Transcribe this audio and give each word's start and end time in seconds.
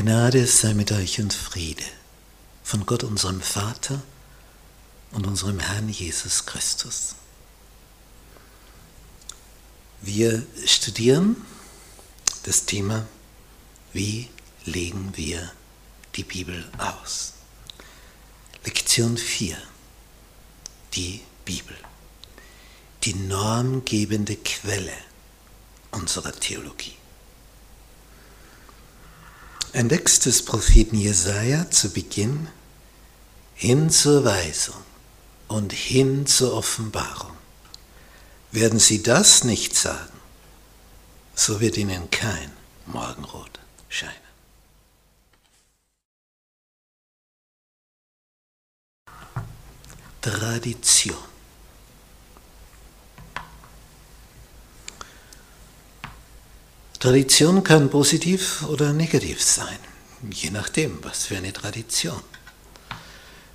Gnade 0.00 0.46
sei 0.46 0.74
mit 0.74 0.92
euch 0.92 1.18
und 1.18 1.34
Friede 1.34 1.82
von 2.62 2.86
Gott 2.86 3.02
unserem 3.02 3.40
Vater 3.40 4.00
und 5.10 5.26
unserem 5.26 5.58
Herrn 5.58 5.88
Jesus 5.88 6.46
Christus. 6.46 7.16
Wir 10.00 10.46
studieren 10.64 11.44
das 12.44 12.64
Thema, 12.64 13.08
wie 13.92 14.28
legen 14.66 15.14
wir 15.16 15.50
die 16.14 16.22
Bibel 16.22 16.64
aus. 16.78 17.32
Lektion 18.64 19.18
4. 19.18 19.58
Die 20.94 21.22
Bibel. 21.44 21.76
Die 23.02 23.14
normgebende 23.14 24.36
Quelle 24.36 24.96
unserer 25.90 26.30
Theologie. 26.30 26.97
Ein 29.74 29.90
Text 29.90 30.24
des 30.26 30.44
Propheten 30.44 30.96
Jesaja 30.96 31.70
zu 31.70 31.90
Beginn 31.90 32.48
hin 33.54 33.90
zur 33.90 34.24
Weisung 34.24 34.82
und 35.48 35.72
hin 35.72 36.26
zur 36.26 36.54
Offenbarung. 36.54 37.36
Werden 38.50 38.78
Sie 38.78 39.02
das 39.02 39.44
nicht 39.44 39.74
sagen, 39.74 40.18
so 41.34 41.60
wird 41.60 41.76
Ihnen 41.76 42.08
kein 42.10 42.52
Morgenrot 42.86 43.58
scheinen. 43.88 44.14
Tradition. 50.20 51.37
Tradition 56.98 57.62
kann 57.62 57.90
positiv 57.90 58.64
oder 58.64 58.92
negativ 58.92 59.40
sein, 59.40 59.78
je 60.32 60.50
nachdem, 60.50 60.98
was 61.02 61.26
für 61.26 61.36
eine 61.36 61.52
Tradition. 61.52 62.20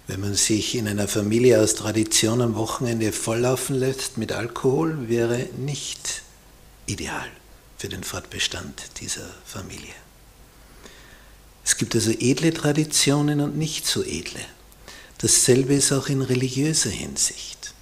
Wenn 0.07 0.21
man 0.21 0.33
sich 0.33 0.75
in 0.75 0.87
einer 0.87 1.09
Familie 1.09 1.61
aus 1.61 1.75
Tradition 1.75 2.41
am 2.41 2.55
Wochenende 2.55 3.11
volllaufen 3.11 3.75
lässt 3.75 4.17
mit 4.17 4.31
Alkohol, 4.31 5.09
wäre 5.09 5.49
nicht 5.57 6.21
ideal 6.85 7.27
für 7.77 7.89
den 7.89 8.05
Fortbestand 8.05 8.81
dieser 9.01 9.29
Familie. 9.45 9.93
Es 11.65 11.75
gibt 11.75 11.95
also 11.95 12.11
edle 12.11 12.53
Traditionen 12.53 13.41
und 13.41 13.57
nicht 13.57 13.85
so 13.85 14.03
edle. 14.03 14.39
Dasselbe 15.17 15.73
ist 15.73 15.91
auch 15.91 16.07
in 16.07 16.21
religiöser 16.21 16.91
Hinsicht. 16.91 17.73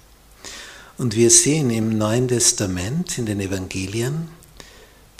Und 0.98 1.14
wir 1.14 1.30
sehen 1.30 1.70
im 1.70 1.96
Neuen 1.98 2.26
Testament, 2.26 3.16
in 3.16 3.26
den 3.26 3.38
Evangelien, 3.38 4.28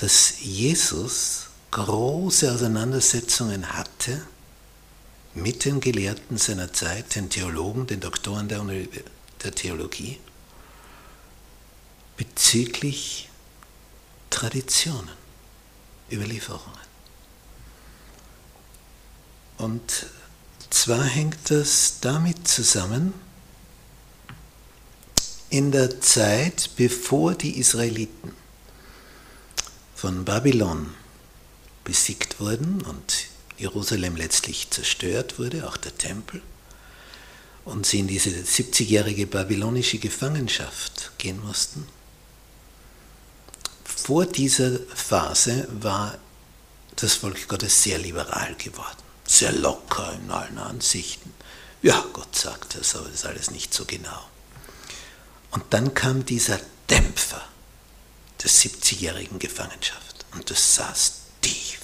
dass 0.02 0.40
Jesus 0.40 1.46
große 1.70 2.52
Auseinandersetzungen 2.52 3.72
hatte 3.72 4.20
mit 5.32 5.64
den 5.64 5.80
Gelehrten 5.80 6.38
seiner 6.38 6.72
Zeit, 6.72 7.14
den 7.14 7.30
Theologen, 7.30 7.86
den 7.86 8.00
Doktoren 8.00 8.48
der, 8.48 8.64
der 9.44 9.54
Theologie, 9.54 10.18
bezüglich 12.16 13.30
Traditionen, 14.28 15.12
Überlieferungen. 16.10 16.80
Und 19.56 20.06
zwar 20.70 21.04
hängt 21.04 21.48
das 21.48 21.98
damit 22.00 22.48
zusammen, 22.48 23.14
in 25.48 25.70
der 25.70 26.00
Zeit, 26.00 26.70
bevor 26.74 27.36
die 27.36 27.60
Israeliten 27.60 28.41
von 30.02 30.24
Babylon 30.24 30.92
besiegt 31.84 32.40
wurden 32.40 32.82
und 32.82 33.26
Jerusalem 33.56 34.16
letztlich 34.16 34.68
zerstört 34.68 35.38
wurde, 35.38 35.68
auch 35.68 35.76
der 35.76 35.96
Tempel, 35.96 36.42
und 37.64 37.86
sie 37.86 38.00
in 38.00 38.08
diese 38.08 38.30
70-jährige 38.30 39.28
babylonische 39.28 39.98
Gefangenschaft 39.98 41.12
gehen 41.18 41.40
mussten. 41.46 41.86
Vor 43.84 44.26
dieser 44.26 44.80
Phase 44.92 45.68
war 45.70 46.18
das 46.96 47.14
Volk 47.14 47.46
Gottes 47.46 47.84
sehr 47.84 47.98
liberal 47.98 48.56
geworden, 48.56 49.04
sehr 49.24 49.52
locker 49.52 50.18
in 50.20 50.32
allen 50.32 50.58
Ansichten. 50.58 51.32
Ja, 51.80 52.04
Gott 52.12 52.34
sagt 52.34 52.74
das, 52.74 52.96
aber 52.96 53.04
das 53.04 53.20
ist 53.20 53.26
alles 53.26 53.52
nicht 53.52 53.72
so 53.72 53.84
genau. 53.84 54.28
Und 55.52 55.62
dann 55.70 55.94
kam 55.94 56.26
dieser 56.26 56.58
Dämpfer 56.90 57.51
der 58.42 58.50
70-jährigen 58.50 59.38
Gefangenschaft 59.38 60.24
und 60.34 60.50
das 60.50 60.76
saß 60.76 61.12
tief. 61.40 61.80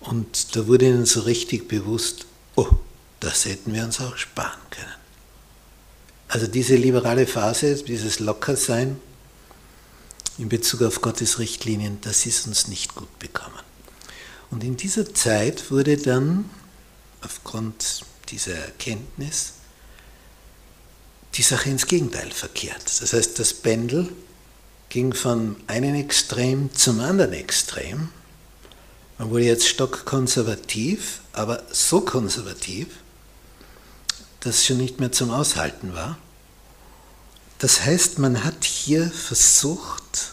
Und 0.00 0.54
da 0.54 0.66
wurde 0.66 0.86
ihnen 0.86 1.06
so 1.06 1.20
richtig 1.20 1.68
bewusst, 1.68 2.26
oh, 2.56 2.68
das 3.20 3.46
hätten 3.46 3.72
wir 3.72 3.84
uns 3.84 4.00
auch 4.00 4.16
sparen 4.16 4.60
können. 4.70 4.94
Also 6.28 6.46
diese 6.46 6.76
liberale 6.76 7.26
Phase, 7.26 7.76
dieses 7.76 8.18
Lockersein 8.20 9.00
in 10.38 10.48
Bezug 10.48 10.82
auf 10.82 11.00
Gottes 11.00 11.38
Richtlinien, 11.38 12.00
das 12.00 12.26
ist 12.26 12.46
uns 12.46 12.68
nicht 12.68 12.94
gut 12.94 13.18
bekommen. 13.18 13.60
Und 14.50 14.64
in 14.64 14.76
dieser 14.76 15.14
Zeit 15.14 15.70
wurde 15.70 15.96
dann, 15.96 16.50
aufgrund 17.22 18.02
dieser 18.28 18.54
Erkenntnis, 18.54 19.54
die 21.34 21.42
Sache 21.42 21.70
ins 21.70 21.86
Gegenteil 21.86 22.30
verkehrt. 22.30 22.84
Das 23.00 23.12
heißt, 23.12 23.38
das 23.38 23.54
Pendel 23.54 24.12
ging 24.94 25.12
von 25.12 25.56
einem 25.66 25.94
Extrem 25.94 26.72
zum 26.72 27.00
anderen 27.00 27.34
Extrem 27.34 28.08
man 29.18 29.30
wurde 29.30 29.44
jetzt 29.44 29.68
stockkonservativ, 29.68 31.20
aber 31.32 31.62
so 31.70 32.00
konservativ, 32.00 32.88
dass 34.40 34.56
es 34.56 34.66
schon 34.66 34.78
nicht 34.78 34.98
mehr 34.98 35.12
zum 35.12 35.30
Aushalten 35.30 35.94
war. 35.94 36.18
Das 37.58 37.82
heißt, 37.82 38.18
man 38.18 38.42
hat 38.44 38.64
hier 38.64 39.10
versucht, 39.10 40.32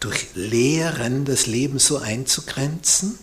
durch 0.00 0.28
Lehren 0.34 1.26
das 1.26 1.46
Leben 1.46 1.78
so 1.78 1.98
einzugrenzen, 1.98 3.18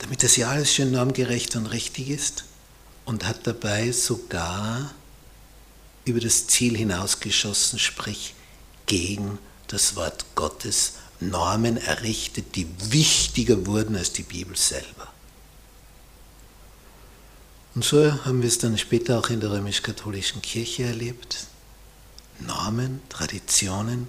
damit 0.00 0.24
das 0.24 0.36
ja 0.36 0.50
alles 0.50 0.74
schön 0.74 0.90
normgerecht 0.90 1.54
und 1.54 1.66
richtig 1.66 2.10
ist 2.10 2.44
und 3.04 3.24
hat 3.24 3.46
dabei 3.46 3.92
sogar 3.92 4.92
über 6.08 6.20
das 6.20 6.46
Ziel 6.46 6.76
hinausgeschossen, 6.76 7.78
sprich 7.78 8.34
gegen 8.86 9.38
das 9.68 9.96
Wort 9.96 10.24
Gottes 10.34 10.94
Normen 11.20 11.76
errichtet, 11.76 12.56
die 12.56 12.66
wichtiger 12.90 13.66
wurden 13.66 13.96
als 13.96 14.12
die 14.12 14.22
Bibel 14.22 14.56
selber. 14.56 15.12
Und 17.74 17.84
so 17.84 18.24
haben 18.24 18.42
wir 18.42 18.48
es 18.48 18.58
dann 18.58 18.78
später 18.78 19.18
auch 19.18 19.30
in 19.30 19.40
der 19.40 19.50
römisch-katholischen 19.50 20.42
Kirche 20.42 20.84
erlebt. 20.84 21.46
Normen, 22.40 23.00
Traditionen, 23.08 24.08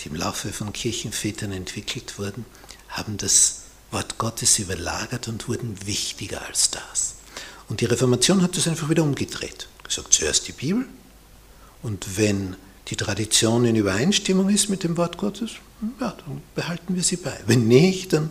die 0.00 0.08
im 0.08 0.16
Laufe 0.16 0.52
von 0.52 0.72
Kirchenvätern 0.72 1.52
entwickelt 1.52 2.18
wurden, 2.18 2.44
haben 2.88 3.16
das 3.16 3.62
Wort 3.90 4.18
Gottes 4.18 4.58
überlagert 4.58 5.28
und 5.28 5.48
wurden 5.48 5.86
wichtiger 5.86 6.44
als 6.46 6.70
das. 6.70 7.14
Und 7.68 7.80
die 7.80 7.86
Reformation 7.86 8.42
hat 8.42 8.56
das 8.56 8.68
einfach 8.68 8.88
wieder 8.88 9.02
umgedreht. 9.02 9.68
Gesagt, 9.84 10.12
zuerst 10.12 10.48
die 10.48 10.52
Bibel 10.52 10.86
und 11.82 12.16
wenn 12.16 12.56
die 12.88 12.96
Tradition 12.96 13.64
in 13.64 13.76
Übereinstimmung 13.76 14.48
ist 14.48 14.68
mit 14.68 14.82
dem 14.82 14.96
Wort 14.96 15.18
Gottes, 15.18 15.52
ja, 16.00 16.16
dann 16.26 16.42
behalten 16.54 16.94
wir 16.94 17.02
sie 17.02 17.16
bei. 17.16 17.38
Wenn 17.46 17.68
nicht, 17.68 18.12
dann 18.12 18.30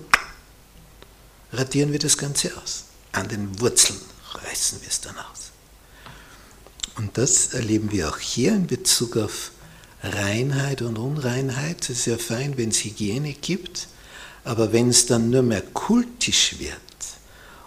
radieren 1.53 1.91
wir 1.91 1.99
das 1.99 2.17
Ganze 2.17 2.51
aus. 2.57 2.85
An 3.11 3.27
den 3.27 3.59
Wurzeln 3.59 3.99
reißen 4.33 4.81
wir 4.81 4.87
es 4.89 5.01
dann 5.01 5.15
aus. 5.17 5.51
Und 6.97 7.17
das 7.17 7.53
erleben 7.53 7.91
wir 7.91 8.09
auch 8.09 8.17
hier 8.17 8.53
in 8.53 8.67
Bezug 8.67 9.17
auf 9.17 9.51
Reinheit 10.01 10.81
und 10.81 10.97
Unreinheit. 10.97 11.83
Es 11.83 11.99
ist 11.99 12.05
ja 12.07 12.17
fein, 12.17 12.57
wenn 12.57 12.69
es 12.69 12.83
Hygiene 12.83 13.33
gibt, 13.33 13.87
aber 14.43 14.73
wenn 14.73 14.89
es 14.89 15.05
dann 15.05 15.29
nur 15.29 15.43
mehr 15.43 15.61
kultisch 15.61 16.55
wird 16.59 16.73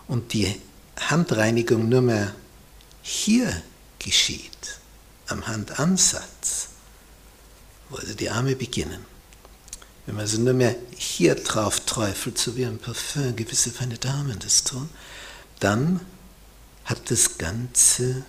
und 0.09 0.33
die 0.33 0.61
Handreinigung 0.99 1.89
nur 1.89 2.03
mehr 2.03 2.35
hier 3.03 3.63
geschieht, 3.99 4.80
am 5.31 5.47
Handansatz, 5.47 6.69
wo 7.89 7.97
also 7.97 8.15
die 8.15 8.31
Arme 8.31 8.57
beginnen, 8.57 9.05
wenn 10.07 10.15
man 10.15 10.23
also 10.23 10.41
nur 10.41 10.55
mehr 10.55 10.75
hier 10.97 11.35
drauf 11.35 11.81
träufelt, 11.81 12.39
so 12.39 12.57
wie 12.57 12.65
ein 12.65 12.79
Parfüm, 12.79 13.37
gewisse 13.37 13.71
feine 13.71 13.99
Damen 13.99 14.39
das 14.39 14.65
tun, 14.65 14.89
dann 15.61 16.01
hat 16.85 17.11
das 17.11 17.39
Ganze 17.39 18.25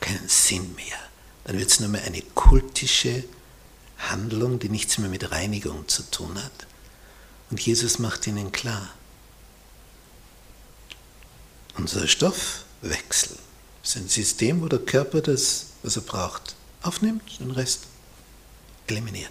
keinen 0.00 0.28
Sinn 0.28 0.74
mehr. 0.74 0.98
Dann 1.44 1.58
wird 1.58 1.70
es 1.70 1.80
nur 1.80 1.88
mehr 1.88 2.04
eine 2.04 2.22
kultische 2.22 3.24
Handlung, 3.98 4.58
die 4.58 4.68
nichts 4.68 4.98
mehr 4.98 5.08
mit 5.08 5.30
Reinigung 5.30 5.88
zu 5.88 6.02
tun 6.10 6.42
hat. 6.42 6.66
Und 7.50 7.60
Jesus 7.60 7.98
macht 7.98 8.26
ihnen 8.26 8.52
klar, 8.52 8.90
unser 11.76 12.06
Stoffwechsel 12.06 13.38
ist 13.88 13.96
ein 13.96 14.08
System, 14.08 14.62
wo 14.62 14.68
der 14.68 14.80
Körper 14.80 15.20
das, 15.20 15.66
was 15.82 15.96
er 15.96 16.02
braucht, 16.02 16.56
aufnimmt, 16.82 17.38
den 17.40 17.50
Rest 17.50 17.82
eliminiert 18.86 19.30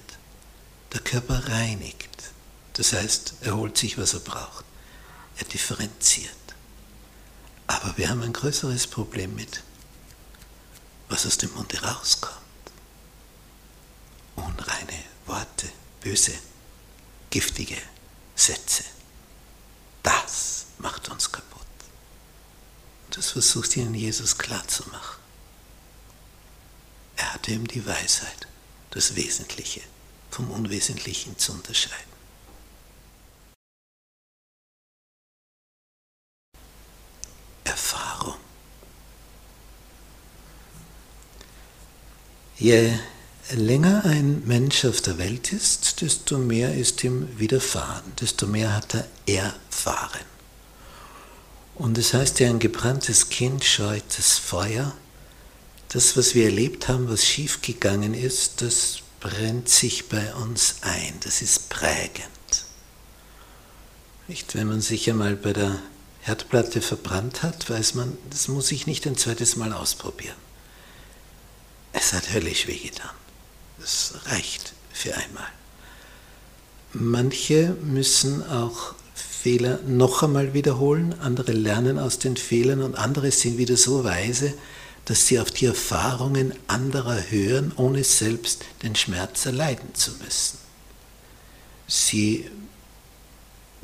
der 0.95 1.01
Körper 1.03 1.47
reinigt. 1.49 2.31
Das 2.73 2.93
heißt, 2.93 3.35
er 3.41 3.57
holt 3.57 3.77
sich, 3.77 3.97
was 3.97 4.13
er 4.13 4.21
braucht. 4.21 4.63
Er 5.37 5.45
differenziert. 5.45 6.31
Aber 7.67 7.97
wir 7.97 8.09
haben 8.09 8.21
ein 8.21 8.31
größeres 8.31 8.87
Problem 8.87 9.35
mit, 9.35 9.61
was 11.09 11.25
aus 11.25 11.37
dem 11.37 11.53
Munde 11.53 11.81
rauskommt. 11.81 12.35
Unreine 14.37 15.03
Worte, 15.25 15.69
böse, 16.01 16.33
giftige 17.29 17.77
Sätze. 18.35 18.83
Das 20.01 20.67
macht 20.77 21.09
uns 21.09 21.29
kaputt. 21.29 21.61
Und 23.05 23.17
das 23.17 23.23
versucht 23.35 23.75
ihnen 23.75 23.93
Jesus 23.93 24.37
klarzumachen. 24.37 25.19
Er 27.17 27.33
hatte 27.33 27.51
ihm 27.51 27.67
die 27.67 27.85
Weisheit, 27.85 28.47
das 28.91 29.17
Wesentliche 29.17 29.81
vom 30.31 30.49
Unwesentlichen 30.51 31.37
zu 31.37 31.51
unterscheiden. 31.51 32.13
Erfahrung. 37.65 38.37
Je 42.57 42.97
länger 43.51 44.05
ein 44.05 44.47
Mensch 44.47 44.85
auf 44.85 45.01
der 45.01 45.17
Welt 45.17 45.51
ist, 45.51 45.99
desto 45.99 46.37
mehr 46.37 46.73
ist 46.73 47.03
ihm 47.03 47.37
widerfahren, 47.37 48.15
desto 48.15 48.47
mehr 48.47 48.73
hat 48.73 48.93
er 48.93 49.09
erfahren. 49.25 50.34
Und 51.75 51.97
es 51.97 52.11
das 52.11 52.21
heißt 52.21 52.39
ja, 52.39 52.49
ein 52.49 52.59
gebranntes 52.59 53.29
Kind 53.29 53.63
scheut 53.63 54.03
das 54.17 54.37
Feuer. 54.37 54.95
Das, 55.89 56.17
was 56.17 56.33
wir 56.33 56.45
erlebt 56.45 56.87
haben, 56.87 57.09
was 57.09 57.25
schiefgegangen 57.25 58.13
ist, 58.13 58.61
das 58.61 58.99
brennt 59.19 59.69
sich 59.69 60.07
bei 60.07 60.33
uns 60.35 60.77
ein. 60.81 61.19
Das 61.21 61.41
ist 61.41 61.69
prägend. 61.69 62.29
Nicht, 64.27 64.55
wenn 64.55 64.67
man 64.67 64.81
sich 64.81 65.09
einmal 65.09 65.35
bei 65.35 65.53
der 65.53 65.79
Herdplatte 66.21 66.81
verbrannt 66.81 67.43
hat, 67.43 67.69
weiß 67.69 67.93
man, 67.93 68.17
das 68.29 68.47
muss 68.47 68.71
ich 68.71 68.87
nicht 68.87 69.05
ein 69.05 69.17
zweites 69.17 69.55
Mal 69.55 69.73
ausprobieren. 69.73 70.35
Es 71.93 72.13
hat 72.13 72.33
höllisch 72.33 72.67
wehgetan. 72.67 73.11
Das 73.79 74.15
reicht 74.25 74.73
für 74.91 75.15
einmal. 75.15 75.47
Manche 76.93 77.75
müssen 77.81 78.47
auch 78.49 78.95
Fehler 79.45 79.77
noch 79.85 80.23
einmal 80.23 80.55
wiederholen, 80.55 81.13
andere 81.21 81.51
lernen 81.51 81.99
aus 81.99 82.17
den 82.17 82.35
Fehlern 82.35 82.81
und 82.81 82.95
andere 82.95 83.29
sind 83.29 83.59
wieder 83.59 83.77
so 83.77 84.03
weise, 84.03 84.55
dass 85.05 85.27
sie 85.27 85.39
auf 85.39 85.51
die 85.51 85.67
Erfahrungen 85.67 86.51
anderer 86.65 87.29
hören, 87.29 87.71
ohne 87.75 88.03
selbst 88.03 88.65
den 88.81 88.95
Schmerz 88.95 89.45
erleiden 89.45 89.93
zu 89.93 90.13
müssen. 90.23 90.57
Sie 91.87 92.49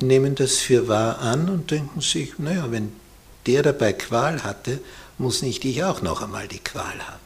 nehmen 0.00 0.34
das 0.34 0.56
für 0.56 0.88
wahr 0.88 1.20
an 1.20 1.48
und 1.48 1.70
denken 1.70 2.00
sich, 2.00 2.40
naja, 2.40 2.72
wenn 2.72 2.92
der 3.46 3.62
dabei 3.62 3.92
Qual 3.92 4.42
hatte, 4.42 4.80
muss 5.16 5.42
nicht 5.42 5.64
ich 5.64 5.84
auch 5.84 6.02
noch 6.02 6.22
einmal 6.22 6.48
die 6.48 6.58
Qual 6.58 6.98
haben. 7.06 7.21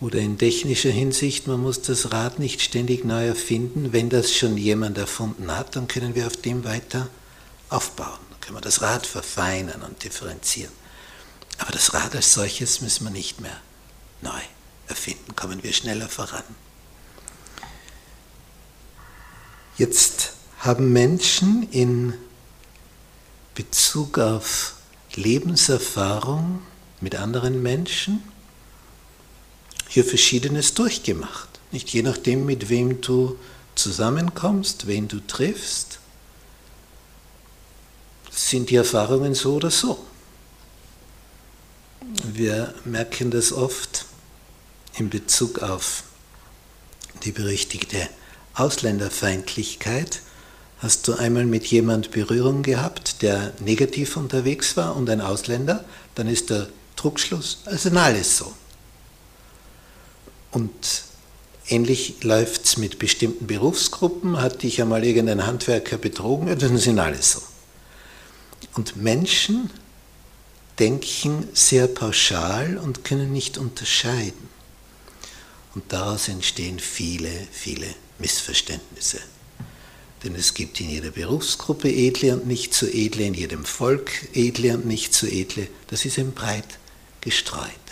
Oder 0.00 0.18
in 0.18 0.38
technischer 0.38 0.90
Hinsicht, 0.90 1.46
man 1.46 1.60
muss 1.60 1.80
das 1.82 2.12
Rad 2.12 2.38
nicht 2.38 2.60
ständig 2.60 3.04
neu 3.04 3.26
erfinden. 3.26 3.92
Wenn 3.92 4.10
das 4.10 4.34
schon 4.34 4.56
jemand 4.56 4.98
erfunden 4.98 5.56
hat, 5.56 5.76
dann 5.76 5.88
können 5.88 6.14
wir 6.14 6.26
auf 6.26 6.36
dem 6.36 6.64
weiter 6.64 7.08
aufbauen. 7.70 8.18
Dann 8.30 8.40
können 8.40 8.56
wir 8.56 8.60
das 8.60 8.82
Rad 8.82 9.06
verfeinern 9.06 9.82
und 9.82 10.02
differenzieren. 10.02 10.72
Aber 11.58 11.72
das 11.72 11.94
Rad 11.94 12.14
als 12.16 12.34
solches 12.34 12.80
müssen 12.80 13.04
wir 13.04 13.10
nicht 13.10 13.40
mehr 13.40 13.56
neu 14.20 14.40
erfinden, 14.88 15.36
kommen 15.36 15.62
wir 15.62 15.72
schneller 15.72 16.08
voran. 16.08 16.42
Jetzt 19.76 20.32
haben 20.58 20.92
Menschen 20.92 21.68
in 21.70 22.14
Bezug 23.54 24.18
auf 24.18 24.74
Lebenserfahrung 25.14 26.62
mit 27.00 27.14
anderen 27.16 27.62
Menschen 27.62 28.22
hier 29.94 30.04
Verschiedenes 30.04 30.74
durchgemacht. 30.74 31.48
Nicht 31.70 31.88
je 31.90 32.02
nachdem, 32.02 32.44
mit 32.46 32.68
wem 32.68 33.00
du 33.00 33.38
zusammenkommst, 33.76 34.88
wen 34.88 35.06
du 35.06 35.20
triffst, 35.20 36.00
sind 38.28 38.70
die 38.70 38.74
Erfahrungen 38.74 39.36
so 39.36 39.54
oder 39.54 39.70
so. 39.70 40.04
Wir 42.24 42.74
merken 42.84 43.30
das 43.30 43.52
oft 43.52 44.06
in 44.96 45.10
Bezug 45.10 45.60
auf 45.62 46.02
die 47.22 47.30
berüchtigte 47.30 48.08
Ausländerfeindlichkeit. 48.54 50.22
Hast 50.78 51.06
du 51.06 51.14
einmal 51.14 51.46
mit 51.46 51.66
jemand 51.66 52.10
Berührung 52.10 52.64
gehabt, 52.64 53.22
der 53.22 53.52
negativ 53.60 54.16
unterwegs 54.16 54.76
war 54.76 54.96
und 54.96 55.08
ein 55.08 55.20
Ausländer, 55.20 55.84
dann 56.16 56.26
ist 56.26 56.50
der 56.50 56.68
Druckschluss, 56.96 57.58
also 57.64 57.90
alles 57.90 58.38
so. 58.38 58.52
Und 60.54 61.02
ähnlich 61.66 62.22
läuft 62.22 62.64
es 62.64 62.76
mit 62.76 63.00
bestimmten 63.00 63.48
Berufsgruppen. 63.48 64.40
Hat 64.40 64.62
dich 64.62 64.80
einmal 64.80 65.04
irgendein 65.04 65.46
Handwerker 65.46 65.98
betrogen? 65.98 66.56
dann 66.56 66.78
sind 66.78 67.00
alle 67.00 67.20
so. 67.20 67.42
Und 68.74 68.96
Menschen 68.96 69.68
denken 70.78 71.48
sehr 71.54 71.88
pauschal 71.88 72.78
und 72.78 73.04
können 73.04 73.32
nicht 73.32 73.58
unterscheiden. 73.58 74.48
Und 75.74 75.92
daraus 75.92 76.28
entstehen 76.28 76.78
viele, 76.78 77.30
viele 77.50 77.88
Missverständnisse. 78.20 79.18
Denn 80.22 80.36
es 80.36 80.54
gibt 80.54 80.80
in 80.80 80.88
jeder 80.88 81.10
Berufsgruppe 81.10 81.88
edle 81.90 82.32
und 82.32 82.46
nicht 82.46 82.74
so 82.74 82.86
edle, 82.86 83.24
in 83.24 83.34
jedem 83.34 83.64
Volk 83.64 84.28
edle 84.34 84.74
und 84.74 84.86
nicht 84.86 85.14
so 85.14 85.26
edle. 85.26 85.66
Das 85.88 86.04
ist 86.04 86.16
eben 86.16 86.32
breit 86.32 86.78
gestreut. 87.20 87.83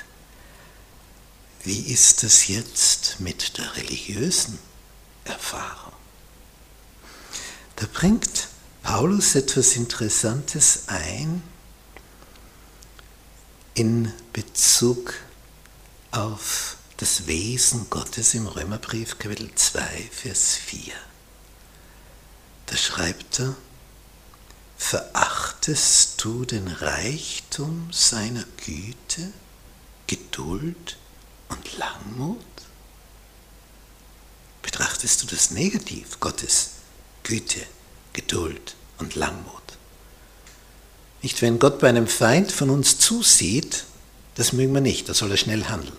Wie 1.65 1.93
ist 1.93 2.25
es 2.25 2.49
jetzt 2.49 3.21
mit 3.21 3.57
der 3.57 3.77
religiösen 3.77 4.59
Erfahrung? 5.25 5.93
Da 7.77 7.87
bringt 7.93 8.49
Paulus 8.83 9.37
etwas 9.37 9.77
Interessantes 9.77 10.89
ein 10.89 11.41
in 13.75 14.13
Bezug 14.33 15.15
auf 16.11 16.77
das 16.97 17.29
Wesen 17.29 17.89
Gottes 17.91 18.35
im 18.35 18.49
Römerbrief 18.49 19.21
Kapitel 19.21 19.55
2, 19.55 20.11
Vers 20.11 20.57
4. 20.57 20.93
Da 22.67 22.77
schreibt 22.77 23.39
er, 23.39 23.55
verachtest 24.77 26.23
du 26.25 26.45
den 26.45 26.67
Reichtum 26.67 27.89
seiner 27.93 28.45
Güte, 28.65 29.33
Geduld 30.09 30.97
und 31.53 31.79
Langmut? 31.79 32.39
Betrachtest 34.63 35.23
du 35.23 35.27
das 35.27 35.51
negativ, 35.51 36.19
Gottes 36.21 36.71
Güte, 37.23 37.61
Geduld 38.13 38.75
und 38.99 39.15
Langmut? 39.15 39.63
Nicht, 41.23 41.41
wenn 41.43 41.59
Gott 41.59 41.79
bei 41.79 41.89
einem 41.89 42.09
Feind 42.09 42.51
von 42.51 42.71
uns 42.71 42.99
zusieht, 42.99 43.85
das 44.35 44.53
mögen 44.53 44.73
wir 44.73 44.81
nicht, 44.81 45.09
da 45.09 45.15
soll 45.15 45.31
er 45.31 45.37
schnell 45.37 45.65
handeln. 45.65 45.97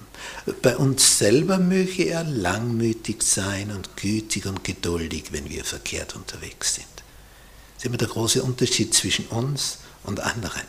Bei 0.62 0.76
uns 0.76 1.18
selber 1.18 1.60
möge 1.60 2.04
er 2.04 2.24
langmütig 2.24 3.24
sein 3.24 3.72
und 3.72 3.96
gütig 3.96 4.46
und 4.46 4.64
geduldig, 4.64 5.26
wenn 5.32 5.50
wir 5.50 5.64
verkehrt 5.64 6.16
unterwegs 6.16 6.76
sind. 6.76 6.88
Das 6.96 7.84
ist 7.84 7.86
immer 7.86 7.98
der 7.98 8.08
große 8.08 8.44
Unterschied 8.44 8.94
zwischen 8.94 9.28
uns 9.28 9.80
und 10.04 10.20
anderen. 10.20 10.64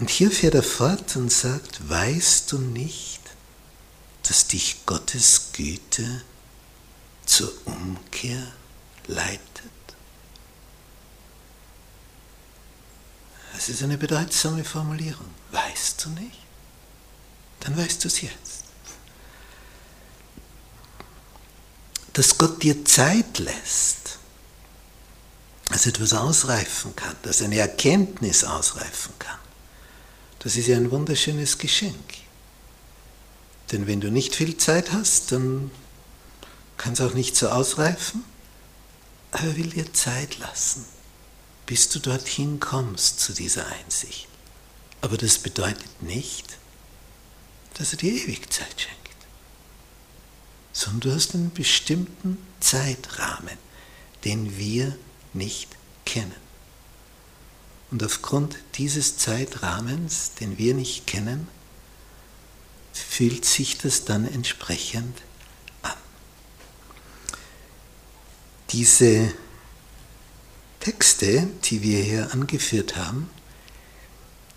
Und 0.00 0.08
hier 0.08 0.30
fährt 0.30 0.54
er 0.54 0.62
fort 0.62 1.14
und 1.16 1.30
sagt, 1.30 1.88
weißt 1.90 2.50
du 2.52 2.58
nicht, 2.58 3.20
dass 4.22 4.46
dich 4.46 4.86
Gottes 4.86 5.52
Güte 5.52 6.22
zur 7.26 7.52
Umkehr 7.66 8.46
leitet? 9.06 9.40
Das 13.52 13.68
ist 13.68 13.82
eine 13.82 13.98
bedeutsame 13.98 14.64
Formulierung. 14.64 15.28
Weißt 15.52 16.02
du 16.06 16.08
nicht? 16.10 16.38
Dann 17.60 17.76
weißt 17.76 18.02
du 18.02 18.08
es 18.08 18.22
jetzt. 18.22 18.64
Dass 22.14 22.38
Gott 22.38 22.62
dir 22.62 22.86
Zeit 22.86 23.38
lässt, 23.38 24.18
dass 25.68 25.84
etwas 25.84 26.14
ausreifen 26.14 26.96
kann, 26.96 27.16
dass 27.22 27.42
eine 27.42 27.58
Erkenntnis 27.58 28.44
ausreifen 28.44 29.12
kann. 29.18 29.39
Das 30.40 30.56
ist 30.56 30.66
ja 30.66 30.76
ein 30.76 30.90
wunderschönes 30.90 31.58
Geschenk. 31.58 32.14
Denn 33.70 33.86
wenn 33.86 34.00
du 34.00 34.10
nicht 34.10 34.34
viel 34.34 34.56
Zeit 34.56 34.92
hast, 34.92 35.32
dann 35.32 35.70
kann 36.76 36.94
es 36.94 37.00
auch 37.00 37.14
nicht 37.14 37.36
so 37.36 37.48
ausreifen. 37.48 38.24
Aber 39.32 39.44
er 39.44 39.56
will 39.56 39.70
dir 39.70 39.92
Zeit 39.92 40.38
lassen, 40.38 40.84
bis 41.66 41.88
du 41.88 42.00
dorthin 42.00 42.58
kommst 42.58 43.20
zu 43.20 43.32
dieser 43.32 43.66
Einsicht. 43.66 44.26
Aber 45.02 45.16
das 45.16 45.38
bedeutet 45.38 46.02
nicht, 46.02 46.58
dass 47.74 47.92
er 47.92 47.98
dir 47.98 48.12
ewig 48.12 48.50
Zeit 48.52 48.80
schenkt. 48.80 48.96
sondern 50.72 51.00
du 51.00 51.14
hast 51.14 51.34
einen 51.34 51.52
bestimmten 51.52 52.38
Zeitrahmen, 52.60 53.58
den 54.24 54.56
wir 54.56 54.96
nicht 55.32 55.68
kennen. 56.04 56.49
Und 57.90 58.04
aufgrund 58.04 58.56
dieses 58.76 59.16
Zeitrahmens, 59.18 60.34
den 60.34 60.58
wir 60.58 60.74
nicht 60.74 61.06
kennen, 61.06 61.48
fühlt 62.92 63.44
sich 63.44 63.78
das 63.78 64.04
dann 64.04 64.26
entsprechend 64.26 65.16
an. 65.82 65.96
Diese 68.70 69.32
Texte, 70.78 71.48
die 71.64 71.82
wir 71.82 72.02
hier 72.02 72.32
angeführt 72.32 72.96
haben, 72.96 73.28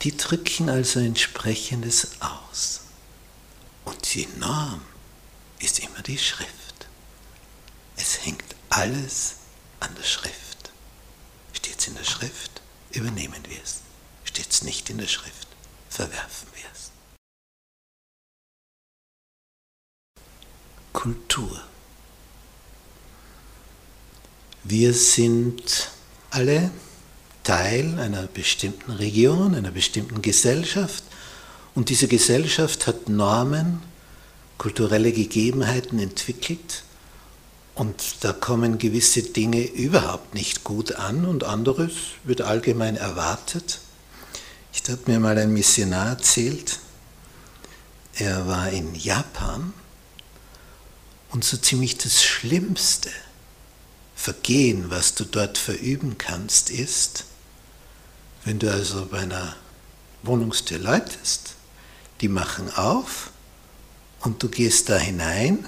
die 0.04 0.16
drücken 0.16 0.70
also 0.70 1.00
entsprechendes 1.00 2.10
aus. 2.20 2.82
Und 3.86 4.14
die 4.14 4.28
Norm 4.38 4.82
ist 5.60 5.80
immer 5.80 6.02
die 6.06 6.18
Schrift. 6.18 6.88
Es 7.96 8.26
hängt 8.26 8.56
alles 8.70 9.36
an 9.80 9.94
der 9.96 10.04
Schrift. 10.04 10.72
Steht 11.54 11.80
es 11.80 11.88
in 11.88 11.96
der 11.96 12.04
Schrift, 12.04 12.53
übernehmen 12.94 13.42
wir 13.48 13.62
es. 13.64 13.82
Steht 14.24 14.50
es 14.50 14.64
nicht 14.64 14.90
in 14.90 14.98
der 14.98 15.08
Schrift, 15.08 15.48
verwerfen 15.90 16.48
wir 16.56 16.66
es. 16.74 16.92
Kultur. 20.94 21.62
Wir 24.64 24.94
sind 24.94 25.90
alle 26.30 26.72
Teil 27.44 28.00
einer 28.00 28.28
bestimmten 28.28 28.92
Region, 28.92 29.56
einer 29.56 29.72
bestimmten 29.72 30.22
Gesellschaft 30.22 31.04
und 31.76 31.90
diese 31.90 32.08
Gesellschaft 32.08 32.88
hat 32.88 33.10
Normen, 33.10 33.82
kulturelle 34.58 35.12
Gegebenheiten 35.12 36.00
entwickelt 36.00 36.84
und 37.76 38.24
da 38.24 38.34
kommen 38.34 38.78
gewisse 38.78 39.24
Dinge 39.24 39.64
überhaupt 39.64 40.34
nicht 40.34 40.64
gut 40.64 40.96
an 40.96 41.26
und 41.26 41.44
anderes 41.44 41.94
wird 42.24 42.42
allgemein 42.42 42.96
erwartet. 42.96 43.80
Ich 44.74 44.90
habe 44.90 45.02
mir 45.08 45.20
mal 45.20 45.38
ein 45.38 45.54
Missionar 45.54 46.08
erzählt, 46.08 46.80
er 48.16 48.48
war 48.48 48.70
in 48.70 48.94
Japan 48.96 49.74
und 51.32 51.44
so 51.44 51.58
ziemlich 51.58 51.98
das 51.98 52.24
Schlimmste 52.24 53.10
Vergehen, 54.16 54.90
was 54.90 55.16
du 55.16 55.26
dort 55.26 55.58
verüben 55.58 56.18
kannst, 56.18 56.70
ist, 56.70 57.26
wenn 58.46 58.58
du 58.58 58.72
also 58.72 59.06
bei 59.08 59.20
einer 59.20 59.54
Wohnungstür 60.22 60.80
läutest, 60.80 61.56
die 62.22 62.30
machen 62.30 62.74
auf 62.74 63.32
und 64.22 64.42
du 64.42 64.48
gehst 64.48 64.88
da 64.88 64.96
hinein 64.96 65.68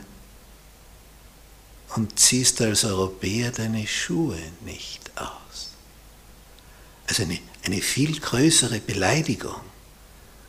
und 1.95 2.19
ziehst 2.19 2.61
als 2.61 2.83
Europäer 2.83 3.51
deine 3.51 3.87
Schuhe 3.87 4.39
nicht 4.65 5.11
aus. 5.15 5.69
Also 7.07 7.23
eine, 7.23 7.39
eine 7.63 7.81
viel 7.81 8.19
größere 8.19 8.79
Beleidigung 8.79 9.61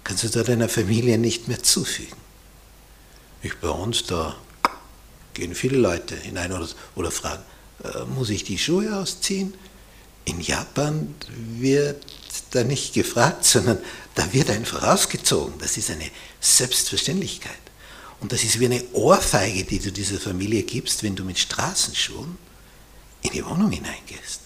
kannst 0.03 0.25
du 0.25 0.29
da 0.29 0.43
deiner 0.43 0.69
Familie 0.69 1.19
nicht 1.19 1.49
mehr 1.49 1.63
zufügen. 1.63 2.17
Ich 3.43 3.57
bei 3.59 3.69
uns, 3.69 4.05
da 4.05 4.37
gehen 5.35 5.55
viele 5.55 5.79
Leute 5.79 6.17
hinein 6.17 6.53
oder, 6.53 6.69
oder 6.95 7.11
fragen, 7.11 7.43
äh, 7.85 8.05
muss 8.05 8.31
ich 8.31 8.45
die 8.45 8.59
Schuhe 8.59 8.97
ausziehen? 8.97 9.55
In 10.25 10.41
Japan 10.41 11.15
wird 11.29 12.05
da 12.51 12.65
nicht 12.65 12.95
gefragt, 12.95 13.45
sondern 13.53 13.79
da 14.15 14.33
wird 14.33 14.51
einfach 14.51 14.83
rausgezogen. 14.83 15.55
Das 15.59 15.77
ist 15.77 15.91
eine 15.91 16.11
Selbstverständlichkeit. 16.41 17.66
Und 18.27 18.33
das 18.33 18.43
ist 18.43 18.59
wie 18.59 18.65
eine 18.65 18.83
Ohrfeige, 18.93 19.63
die 19.63 19.79
du 19.79 19.93
dieser 19.93 20.19
Familie 20.19 20.65
gibst, 20.65 21.05
wenn 21.05 21.15
du 21.15 21.23
mit 21.23 21.39
Straßenschuhen 21.39 22.37
in 23.23 23.31
die 23.31 23.47
Wohnung 23.47 23.71
hineingehst. 23.71 24.41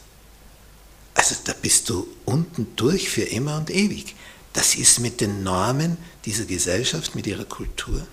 Also 1.15 1.37
da 1.45 1.55
bist 1.55 1.89
du 1.89 2.07
unten 2.27 2.77
durch 2.77 3.09
für 3.09 3.23
immer 3.23 3.57
und 3.57 3.71
ewig. 3.71 4.15
Das 4.53 4.75
ist 4.75 5.01
mit 5.01 5.23
den 5.23 5.43
Normen 5.45 5.97
dieser 6.27 6.45
Gesellschaft, 6.45 7.15
mit 7.15 7.27
ihrer 7.27 7.47
Kultur 7.47 8.07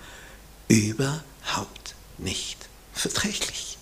überhaupt 0.68 1.94
nicht 2.16 2.56
verträglich. 2.94 3.76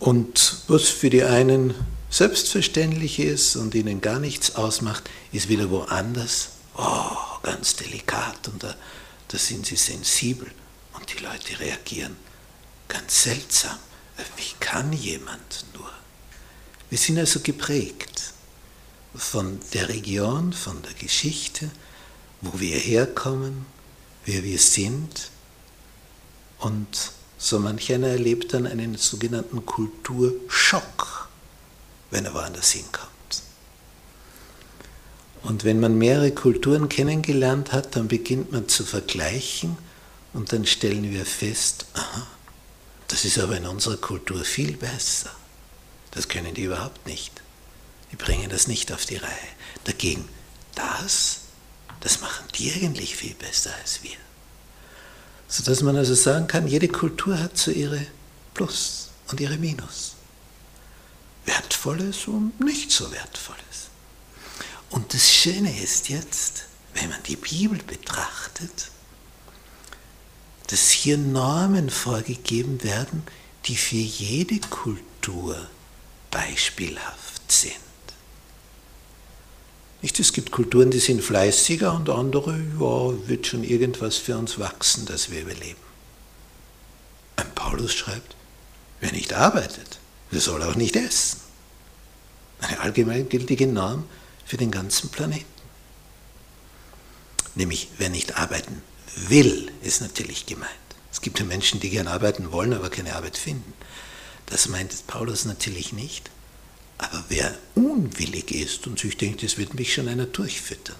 Und 0.00 0.64
was 0.68 0.90
für 0.90 1.08
die 1.08 1.24
einen 1.24 1.74
selbstverständlich 2.10 3.20
ist 3.20 3.56
und 3.56 3.74
ihnen 3.74 4.02
gar 4.02 4.18
nichts 4.18 4.54
ausmacht, 4.54 5.08
ist 5.32 5.48
wieder 5.48 5.70
woanders, 5.70 6.50
oh, 6.76 7.38
ganz 7.42 7.76
delikat 7.76 8.48
und 8.48 8.62
da, 8.62 8.76
da 9.28 9.38
sind 9.38 9.66
sie 9.66 9.76
sensibel 9.76 10.50
und 10.94 11.12
die 11.12 11.22
Leute 11.22 11.60
reagieren 11.60 12.16
ganz 12.88 13.22
seltsam. 13.24 13.78
Wie 14.36 14.54
kann 14.58 14.92
jemand 14.92 15.66
nur? 15.74 15.90
Wir 16.90 16.98
sind 16.98 17.18
also 17.18 17.40
geprägt 17.40 18.32
von 19.14 19.60
der 19.74 19.88
Region, 19.88 20.52
von 20.52 20.82
der 20.82 20.94
Geschichte, 20.94 21.70
wo 22.40 22.58
wir 22.58 22.76
herkommen, 22.76 23.66
wer 24.24 24.42
wir 24.42 24.58
sind 24.58 25.30
und 26.58 27.12
so 27.36 27.60
manch 27.60 27.92
einer 27.92 28.08
erlebt 28.08 28.52
dann 28.52 28.66
einen 28.66 28.96
sogenannten 28.96 29.64
Kulturschock, 29.64 31.28
wenn 32.10 32.24
er 32.24 32.34
woanders 32.34 32.72
hinkommt. 32.72 33.17
Und 35.42 35.64
wenn 35.64 35.80
man 35.80 35.96
mehrere 35.96 36.32
Kulturen 36.32 36.88
kennengelernt 36.88 37.72
hat, 37.72 37.96
dann 37.96 38.08
beginnt 38.08 38.52
man 38.52 38.68
zu 38.68 38.84
vergleichen 38.84 39.76
und 40.32 40.52
dann 40.52 40.66
stellen 40.66 41.10
wir 41.10 41.24
fest, 41.24 41.86
aha, 41.94 42.26
das 43.08 43.24
ist 43.24 43.38
aber 43.38 43.56
in 43.56 43.66
unserer 43.66 43.96
Kultur 43.96 44.44
viel 44.44 44.76
besser. 44.76 45.30
Das 46.10 46.28
können 46.28 46.54
die 46.54 46.64
überhaupt 46.64 47.06
nicht. 47.06 47.42
Die 48.12 48.16
bringen 48.16 48.50
das 48.50 48.68
nicht 48.68 48.92
auf 48.92 49.06
die 49.06 49.16
Reihe. 49.16 49.30
Dagegen 49.84 50.28
das, 50.74 51.40
das 52.00 52.20
machen 52.20 52.46
die 52.54 52.72
eigentlich 52.72 53.16
viel 53.16 53.34
besser 53.34 53.70
als 53.80 54.02
wir. 54.02 54.16
Sodass 55.48 55.82
man 55.82 55.96
also 55.96 56.14
sagen 56.14 56.46
kann, 56.46 56.68
jede 56.68 56.88
Kultur 56.88 57.38
hat 57.38 57.56
so 57.56 57.70
ihre 57.70 58.06
Plus 58.54 59.08
und 59.30 59.40
ihre 59.40 59.56
Minus. 59.56 60.14
Wertvolles 61.46 62.26
und 62.26 62.60
nicht 62.60 62.90
so 62.90 63.10
Wertvolles. 63.10 63.87
Und 64.90 65.14
das 65.14 65.32
Schöne 65.32 65.82
ist 65.82 66.08
jetzt, 66.08 66.64
wenn 66.94 67.10
man 67.10 67.22
die 67.24 67.36
Bibel 67.36 67.78
betrachtet, 67.86 68.90
dass 70.68 70.90
hier 70.90 71.18
Normen 71.18 71.90
vorgegeben 71.90 72.82
werden, 72.82 73.22
die 73.66 73.76
für 73.76 73.96
jede 73.96 74.58
Kultur 74.68 75.68
beispielhaft 76.30 77.50
sind. 77.50 77.74
Nicht, 80.00 80.20
es 80.20 80.32
gibt 80.32 80.52
Kulturen, 80.52 80.90
die 80.90 81.00
sind 81.00 81.22
fleißiger 81.22 81.92
und 81.92 82.08
andere, 82.08 82.56
ja, 82.78 83.28
wird 83.28 83.46
schon 83.46 83.64
irgendwas 83.64 84.16
für 84.16 84.38
uns 84.38 84.58
wachsen, 84.58 85.06
dass 85.06 85.30
wir 85.30 85.40
überleben. 85.42 85.80
Ein 87.36 87.52
Paulus 87.54 87.94
schreibt, 87.94 88.36
wer 89.00 89.12
nicht 89.12 89.32
arbeitet, 89.32 89.98
der 90.30 90.40
soll 90.40 90.62
auch 90.62 90.76
nicht 90.76 90.94
essen. 90.96 91.40
Eine 92.60 92.80
allgemeingültige 92.80 93.66
Norm 93.66 94.04
für 94.48 94.56
den 94.56 94.70
ganzen 94.70 95.10
Planeten. 95.10 95.44
Nämlich, 97.54 97.88
wer 97.98 98.08
nicht 98.08 98.38
arbeiten 98.38 98.80
will, 99.28 99.70
ist 99.82 100.00
natürlich 100.00 100.46
gemeint. 100.46 100.72
Es 101.12 101.20
gibt 101.20 101.38
ja 101.38 101.44
Menschen, 101.44 101.80
die 101.80 101.90
gern 101.90 102.08
arbeiten 102.08 102.50
wollen, 102.50 102.72
aber 102.72 102.88
keine 102.88 103.14
Arbeit 103.14 103.36
finden. 103.36 103.74
Das 104.46 104.68
meint 104.68 105.06
Paulus 105.06 105.44
natürlich 105.44 105.92
nicht. 105.92 106.30
Aber 106.96 107.22
wer 107.28 107.54
unwillig 107.74 108.50
ist 108.50 108.86
und 108.86 108.98
sich 108.98 109.18
denkt, 109.18 109.42
es 109.42 109.58
wird 109.58 109.74
mich 109.74 109.92
schon 109.92 110.08
einer 110.08 110.24
durchfüttern, 110.24 110.96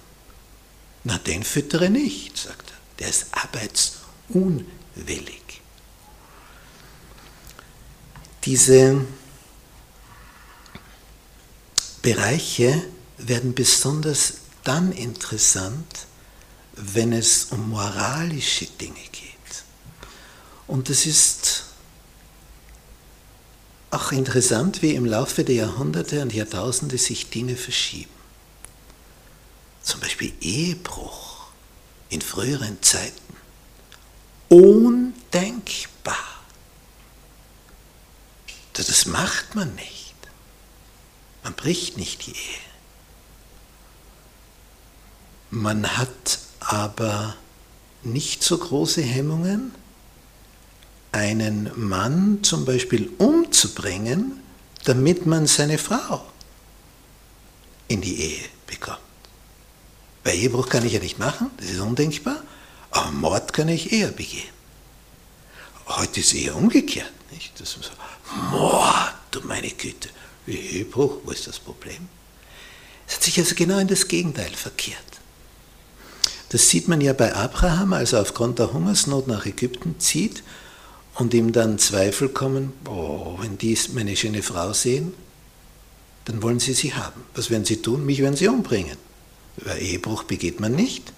na 1.05 1.17
den 1.17 1.43
füttere 1.43 1.89
nicht, 1.89 2.37
sagt 2.37 2.71
er. 2.71 2.77
Der 2.99 3.09
ist 3.09 3.29
arbeitsunwillig. 3.33 5.63
Diese 8.45 9.07
Bereiche 12.03 12.85
werden 13.19 13.55
besonders 13.55 14.35
dann 14.65 14.93
interessant, 14.93 16.07
wenn 16.75 17.13
es 17.13 17.47
um 17.47 17.71
moralische 17.71 18.67
Dinge 18.67 18.95
geht. 19.13 19.29
Und 20.67 20.91
es 20.91 21.07
ist 21.07 21.65
auch 23.91 24.13
interessant, 24.13 24.83
wie 24.83 24.95
im 24.95 25.07
Laufe 25.07 25.45
der 25.45 25.55
Jahrhunderte 25.55 26.23
und 26.23 26.33
Jahrtausende 26.33 26.99
sich 26.99 27.31
Dinge 27.31 27.57
verschieben. 27.57 28.11
Zum 29.83 30.01
Beispiel 30.01 30.33
Ehebruch 30.41 31.47
in 32.11 32.21
früheren 32.21 32.83
Zeiten. 32.83 33.37
Undenkbar. 34.49 36.17
Das 38.75 39.07
macht 39.07 39.55
man 39.55 39.75
nicht. 39.75 40.15
Man 41.43 41.55
bricht 41.55 41.97
nicht 41.97 42.27
die 42.27 42.33
Ehe. 42.33 42.68
Man 45.51 45.97
hat 45.97 46.39
aber 46.61 47.35
nicht 48.03 48.43
so 48.43 48.59
große 48.59 49.03
Hemmungen, 49.03 49.75
einen 51.13 51.71
Mann 51.77 52.41
zum 52.43 52.65
Beispiel 52.65 53.11
umzubringen, 53.19 54.43
damit 54.85 55.27
man 55.27 55.47
seine 55.47 55.79
Frau 55.79 56.25
in 57.89 58.01
die 58.03 58.21
Ehe 58.21 58.45
bekommt. 58.67 58.99
Bei 60.23 60.35
Ehebruch 60.35 60.69
kann 60.69 60.85
ich 60.85 60.93
ja 60.93 61.01
nicht 61.01 61.19
machen, 61.19 61.51
das 61.57 61.71
ist 61.71 61.81
undenkbar, 61.81 62.43
aber 62.91 63.11
Mord 63.13 63.53
kann 63.53 63.69
ich 63.69 63.93
eher 63.93 64.09
begehen. 64.09 64.51
Heute 65.87 66.21
ist 66.21 66.29
es 66.29 66.35
eher 66.35 66.55
umgekehrt, 66.55 67.13
nicht? 67.31 67.59
Dass 67.59 67.77
man 67.77 67.85
sagt, 67.85 67.99
Mord, 68.51 69.15
du 69.31 69.41
meine 69.41 69.71
Güte, 69.71 70.11
Ehebruch, 70.47 71.21
wo 71.25 71.31
ist 71.31 71.47
das 71.47 71.59
Problem? 71.59 72.09
Es 73.07 73.15
hat 73.15 73.23
sich 73.23 73.39
also 73.39 73.55
genau 73.55 73.79
in 73.79 73.89
das 73.89 74.07
Gegenteil 74.07 74.53
verkehrt. 74.55 75.18
Das 76.51 76.71
sieht 76.71 76.89
man 76.89 77.01
ja 77.01 77.13
bei 77.13 77.35
Abraham, 77.35 77.93
als 77.93 78.13
er 78.15 78.23
aufgrund 78.23 78.59
der 78.59 78.73
Hungersnot 78.73 79.27
nach 79.29 79.45
Ägypten 79.45 79.97
zieht 79.99 80.43
und 81.15 81.35
ihm 81.35 81.53
dann 81.53 81.79
Zweifel 81.79 82.29
kommen, 82.29 82.73
oh, 82.89 83.37
wenn 83.41 83.59
die 83.59 83.77
meine 83.93 84.17
schöne 84.17 84.43
Frau 84.43 84.73
sehen, 84.73 85.13
dann 86.25 86.43
wollen 86.43 86.61
sie 86.61 86.75
sie 86.75 86.95
haben. 86.95 87.23
Was 87.35 87.51
werden 87.51 87.65
sie 87.65 87.83
tun? 87.83 88.07
Mich 88.07 88.21
werden 88.21 88.37
sie 88.37 88.49
umbringen. 88.49 88.97
Über 89.59 89.77
Ehebruch 89.77 90.23
begeht 90.23 90.61
man 90.61 90.75
nicht, 90.75 91.13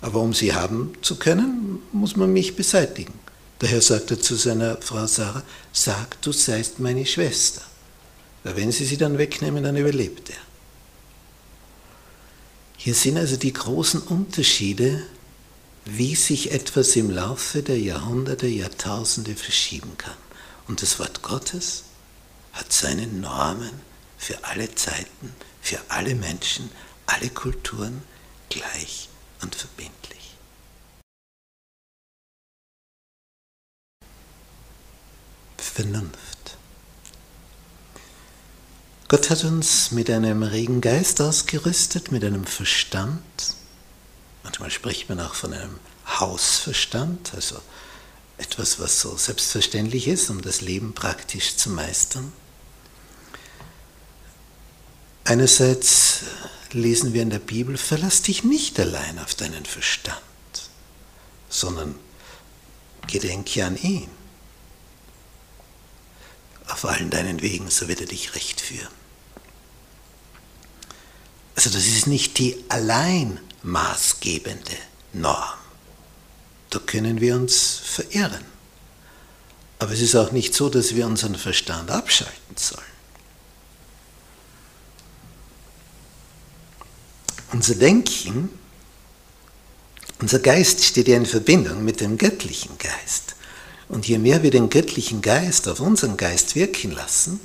aber 0.00 0.20
um 0.20 0.34
sie 0.34 0.54
haben 0.54 0.92
zu 1.02 1.16
können, 1.16 1.80
muss 1.92 2.16
man 2.16 2.32
mich 2.32 2.56
beseitigen. 2.56 3.14
Daher 3.60 3.82
sagt 3.82 4.10
er 4.10 4.20
zu 4.20 4.36
seiner 4.36 4.76
Frau 4.80 5.06
Sarah, 5.06 5.42
sag, 5.72 6.20
du 6.22 6.32
seist 6.32 6.78
meine 6.78 7.06
Schwester. 7.06 7.62
Weil 8.44 8.56
wenn 8.56 8.72
sie 8.72 8.84
sie 8.84 8.96
dann 8.96 9.18
wegnehmen, 9.18 9.64
dann 9.64 9.76
überlebt 9.76 10.30
er. 10.30 10.47
Hier 12.88 12.94
sind 12.94 13.18
also 13.18 13.36
die 13.36 13.52
großen 13.52 14.00
Unterschiede, 14.00 15.02
wie 15.84 16.14
sich 16.14 16.52
etwas 16.52 16.96
im 16.96 17.10
Laufe 17.10 17.62
der 17.62 17.78
Jahrhunderte, 17.78 18.46
Jahrtausende 18.46 19.36
verschieben 19.36 19.92
kann. 19.98 20.16
Und 20.68 20.80
das 20.80 20.98
Wort 20.98 21.20
Gottes 21.20 21.84
hat 22.54 22.72
seine 22.72 23.06
Normen 23.06 23.82
für 24.16 24.42
alle 24.42 24.74
Zeiten, 24.74 25.34
für 25.60 25.78
alle 25.88 26.14
Menschen, 26.14 26.70
alle 27.04 27.28
Kulturen 27.28 28.02
gleich 28.48 29.10
und 29.42 29.54
verbindlich. 29.54 30.34
Vernunft. 35.58 36.37
Gott 39.08 39.30
hat 39.30 39.42
uns 39.44 39.90
mit 39.90 40.10
einem 40.10 40.42
regen 40.42 40.82
Geist 40.82 41.22
ausgerüstet, 41.22 42.12
mit 42.12 42.22
einem 42.22 42.44
Verstand. 42.44 43.22
Manchmal 44.42 44.70
spricht 44.70 45.08
man 45.08 45.18
auch 45.20 45.34
von 45.34 45.54
einem 45.54 45.80
Hausverstand, 46.06 47.32
also 47.34 47.56
etwas, 48.36 48.78
was 48.80 49.00
so 49.00 49.16
selbstverständlich 49.16 50.08
ist, 50.08 50.28
um 50.28 50.42
das 50.42 50.60
Leben 50.60 50.92
praktisch 50.92 51.56
zu 51.56 51.70
meistern. 51.70 52.30
Einerseits 55.24 56.20
lesen 56.72 57.14
wir 57.14 57.22
in 57.22 57.30
der 57.30 57.38
Bibel, 57.38 57.78
verlass 57.78 58.20
dich 58.20 58.44
nicht 58.44 58.78
allein 58.78 59.18
auf 59.20 59.34
deinen 59.34 59.64
Verstand, 59.64 60.20
sondern 61.48 61.94
gedenke 63.06 63.64
an 63.64 63.78
ihn. 63.78 64.10
Auf 66.68 66.84
allen 66.84 67.08
deinen 67.08 67.40
Wegen, 67.40 67.70
so 67.70 67.88
wird 67.88 68.02
er 68.02 68.06
dich 68.06 68.34
recht 68.34 68.60
führen. 68.60 68.97
Also 71.58 71.70
das 71.70 71.88
ist 71.88 72.06
nicht 72.06 72.38
die 72.38 72.56
allein 72.68 73.40
maßgebende 73.64 74.76
Norm. 75.12 75.58
Da 76.70 76.78
können 76.78 77.20
wir 77.20 77.34
uns 77.34 77.80
verirren. 77.82 78.44
Aber 79.80 79.90
es 79.90 80.00
ist 80.00 80.14
auch 80.14 80.30
nicht 80.30 80.54
so, 80.54 80.68
dass 80.68 80.94
wir 80.94 81.04
unseren 81.04 81.34
Verstand 81.34 81.90
abschalten 81.90 82.56
sollen. 82.56 82.84
Unser 87.50 87.74
Denken, 87.74 88.50
unser 90.20 90.38
Geist 90.38 90.84
steht 90.84 91.08
ja 91.08 91.16
in 91.16 91.26
Verbindung 91.26 91.84
mit 91.84 92.00
dem 92.00 92.18
göttlichen 92.18 92.78
Geist. 92.78 93.34
Und 93.88 94.06
je 94.06 94.18
mehr 94.18 94.44
wir 94.44 94.52
den 94.52 94.70
göttlichen 94.70 95.22
Geist 95.22 95.66
auf 95.66 95.80
unseren 95.80 96.16
Geist 96.16 96.54
wirken 96.54 96.92
lassen, 96.92 97.40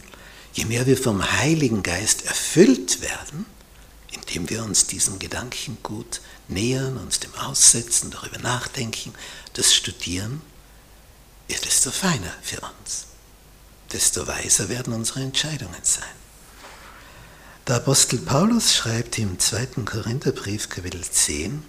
je 0.54 0.66
mehr 0.66 0.86
wir 0.86 0.98
vom 0.98 1.32
Heiligen 1.40 1.82
Geist 1.82 2.28
erfüllt 2.28 3.02
werden, 3.02 3.48
indem 4.14 4.50
wir 4.50 4.64
uns 4.64 4.88
diesem 4.88 5.20
Gedankengut 5.20 6.22
nähern, 6.48 6.98
uns 6.98 7.20
dem 7.20 7.34
aussetzen, 7.36 8.12
darüber 8.12 8.40
nachdenken, 8.40 9.14
das 9.54 9.74
studieren, 9.74 10.42
ja, 11.48 11.58
desto 11.60 11.92
feiner 11.92 12.34
für 12.42 12.62
uns, 12.62 13.06
desto 13.92 14.28
weiser 14.28 14.70
werden 14.70 14.94
unsere 14.94 15.22
Entscheidungen 15.22 15.84
sein. 15.84 16.04
Der 17.68 17.78
Apostel 17.78 18.20
Paulus 18.20 18.76
schreibt 18.76 19.18
im 19.20 19.40
2. 19.40 19.84
Korintherbrief 19.86 20.70
Kapitel 20.70 21.04
10, 21.04 21.64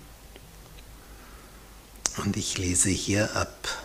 und 2.18 2.36
ich 2.36 2.58
lese 2.58 2.90
hier 2.90 3.34
ab 3.34 3.84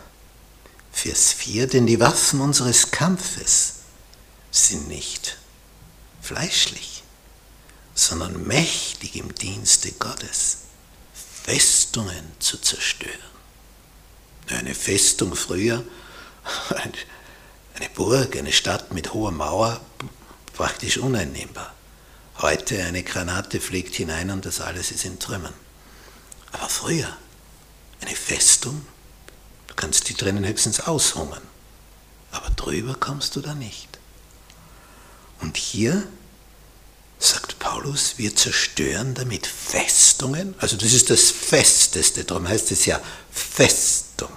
Vers 0.92 1.34
4, 1.34 1.68
denn 1.68 1.88
die 1.88 2.00
Waffen 2.00 2.42
unseres 2.42 2.92
Kampfes 2.92 3.76
sind 4.52 4.88
nicht 4.88 5.38
fleischlich 6.22 6.99
sondern 8.00 8.48
mächtig 8.48 9.18
im 9.18 9.36
Dienste 9.36 9.92
Gottes, 9.92 10.60
Festungen 11.44 12.32
zu 12.40 12.58
zerstören. 12.58 13.14
Eine 14.48 14.74
Festung 14.74 15.36
früher, 15.36 15.84
eine 17.76 17.90
Burg, 17.96 18.38
eine 18.38 18.54
Stadt 18.54 18.94
mit 18.94 19.14
hoher 19.14 19.32
Mauer, 19.32 19.82
praktisch 20.54 20.98
uneinnehmbar. 20.98 21.74
Heute 22.40 22.82
eine 22.86 23.04
Granate 23.04 23.60
fliegt 23.60 23.96
hinein 23.96 24.32
und 24.32 24.46
das 24.46 24.62
alles 24.62 24.92
ist 24.92 25.04
in 25.04 25.20
Trümmern. 25.20 25.54
Aber 26.54 26.70
früher, 26.70 27.18
eine 28.00 28.16
Festung, 28.16 28.86
du 29.68 29.76
kannst 29.76 30.08
die 30.08 30.16
drinnen 30.16 30.46
höchstens 30.46 30.80
aushungern, 30.80 31.44
aber 32.32 32.50
drüber 32.52 32.96
kommst 32.96 33.36
du 33.36 33.42
da 33.42 33.54
nicht. 33.54 34.00
Und 35.42 35.58
hier 35.58 36.08
Paulus, 37.80 38.18
wir 38.18 38.36
zerstören 38.36 39.14
damit 39.14 39.48
Festungen. 39.48 40.54
Also 40.58 40.76
das 40.76 40.92
ist 40.92 41.10
das 41.10 41.32
Festeste, 41.32 42.26
darum 42.26 42.46
heißt 42.46 42.72
es 42.72 42.86
ja 42.86 43.00
Festung. 43.32 44.32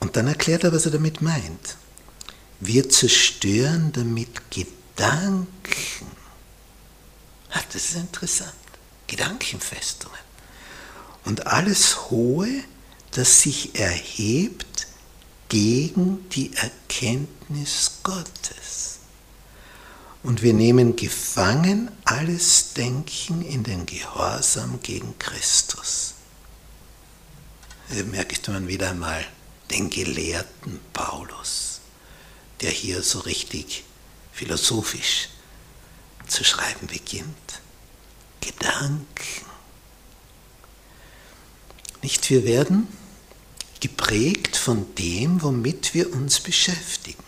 Und 0.00 0.16
dann 0.16 0.26
erklärt 0.26 0.64
er, 0.64 0.72
was 0.72 0.84
er 0.84 0.92
damit 0.92 1.22
meint. 1.22 1.76
Wir 2.60 2.90
zerstören 2.90 3.90
damit 3.92 4.50
Gedanken. 4.50 5.46
Ach, 7.52 7.64
das 7.72 7.86
ist 7.86 7.96
interessant. 7.96 8.52
Gedankenfestungen. 9.06 10.20
Und 11.24 11.46
alles 11.46 12.10
Hohe, 12.10 12.50
das 13.12 13.40
sich 13.40 13.74
erhebt 13.76 14.88
gegen 15.48 16.28
die 16.30 16.54
Erkenntnis 16.54 17.92
Gottes. 18.02 18.89
Und 20.22 20.42
wir 20.42 20.52
nehmen 20.52 20.96
gefangen 20.96 21.90
alles 22.04 22.74
Denken 22.74 23.42
in 23.42 23.62
den 23.64 23.86
Gehorsam 23.86 24.80
gegen 24.82 25.18
Christus. 25.18 26.14
Hier 27.90 28.04
merkt 28.04 28.46
man 28.48 28.68
wieder 28.68 28.90
einmal 28.90 29.24
den 29.70 29.88
gelehrten 29.88 30.78
Paulus, 30.92 31.80
der 32.60 32.70
hier 32.70 33.02
so 33.02 33.20
richtig 33.20 33.84
philosophisch 34.32 35.28
zu 36.26 36.44
schreiben 36.44 36.86
beginnt. 36.86 37.60
Gedanken. 38.40 39.46
Nicht 42.02 42.28
wir 42.30 42.44
werden 42.44 42.88
geprägt 43.80 44.56
von 44.56 44.94
dem, 44.94 45.42
womit 45.42 45.94
wir 45.94 46.12
uns 46.12 46.40
beschäftigen. 46.40 47.24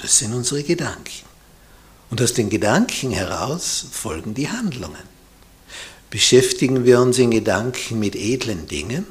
Das 0.00 0.18
sind 0.18 0.32
unsere 0.34 0.62
Gedanken. 0.62 1.27
Und 2.18 2.24
aus 2.24 2.32
den 2.32 2.50
Gedanken 2.50 3.12
heraus 3.12 3.86
folgen 3.92 4.34
die 4.34 4.50
Handlungen. 4.50 5.04
Beschäftigen 6.10 6.84
wir 6.84 7.00
uns 7.00 7.16
in 7.16 7.30
Gedanken 7.30 8.00
mit 8.00 8.16
edlen 8.16 8.66
Dingen? 8.66 9.06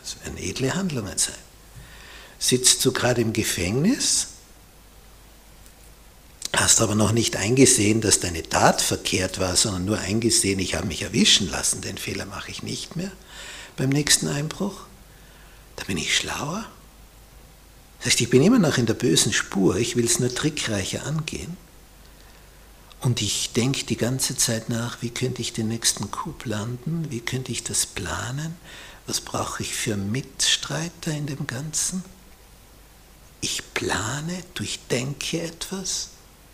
Das 0.00 0.16
werden 0.24 0.38
edle 0.38 0.74
Handlungen 0.74 1.18
sein. 1.18 1.34
Sitzt 2.38 2.82
du 2.82 2.92
gerade 2.92 3.20
im 3.20 3.34
Gefängnis? 3.34 4.28
Hast 6.54 6.80
aber 6.80 6.94
noch 6.94 7.12
nicht 7.12 7.36
eingesehen, 7.36 8.00
dass 8.00 8.20
deine 8.20 8.42
Tat 8.42 8.80
verkehrt 8.80 9.38
war, 9.38 9.54
sondern 9.54 9.84
nur 9.84 9.98
eingesehen, 9.98 10.58
ich 10.60 10.76
habe 10.76 10.86
mich 10.86 11.02
erwischen 11.02 11.50
lassen, 11.50 11.82
den 11.82 11.98
Fehler 11.98 12.24
mache 12.24 12.50
ich 12.50 12.62
nicht 12.62 12.96
mehr 12.96 13.12
beim 13.76 13.90
nächsten 13.90 14.28
Einbruch. 14.28 14.86
Da 15.76 15.84
bin 15.84 15.98
ich 15.98 16.16
schlauer. 16.16 16.64
Das 17.98 18.06
heißt, 18.06 18.22
ich 18.22 18.30
bin 18.30 18.42
immer 18.42 18.58
noch 18.58 18.78
in 18.78 18.86
der 18.86 18.94
bösen 18.94 19.34
Spur, 19.34 19.76
ich 19.76 19.96
will 19.96 20.06
es 20.06 20.20
nur 20.20 20.34
trickreicher 20.34 21.04
angehen. 21.04 21.65
Und 23.00 23.22
ich 23.22 23.52
denke 23.52 23.84
die 23.84 23.96
ganze 23.96 24.36
Zeit 24.36 24.68
nach, 24.68 25.02
wie 25.02 25.10
könnte 25.10 25.42
ich 25.42 25.52
den 25.52 25.68
nächsten 25.68 26.10
Coup 26.10 26.44
landen, 26.44 27.10
wie 27.10 27.20
könnte 27.20 27.52
ich 27.52 27.62
das 27.62 27.86
planen, 27.86 28.56
Was 29.06 29.20
brauche 29.20 29.62
ich 29.62 29.72
für 29.72 29.96
Mitstreiter 29.96 31.12
in 31.12 31.26
dem 31.26 31.46
Ganzen? 31.46 32.02
Ich 33.40 33.62
plane, 33.72 34.42
durchdenke 34.54 35.42
etwas. 35.42 36.08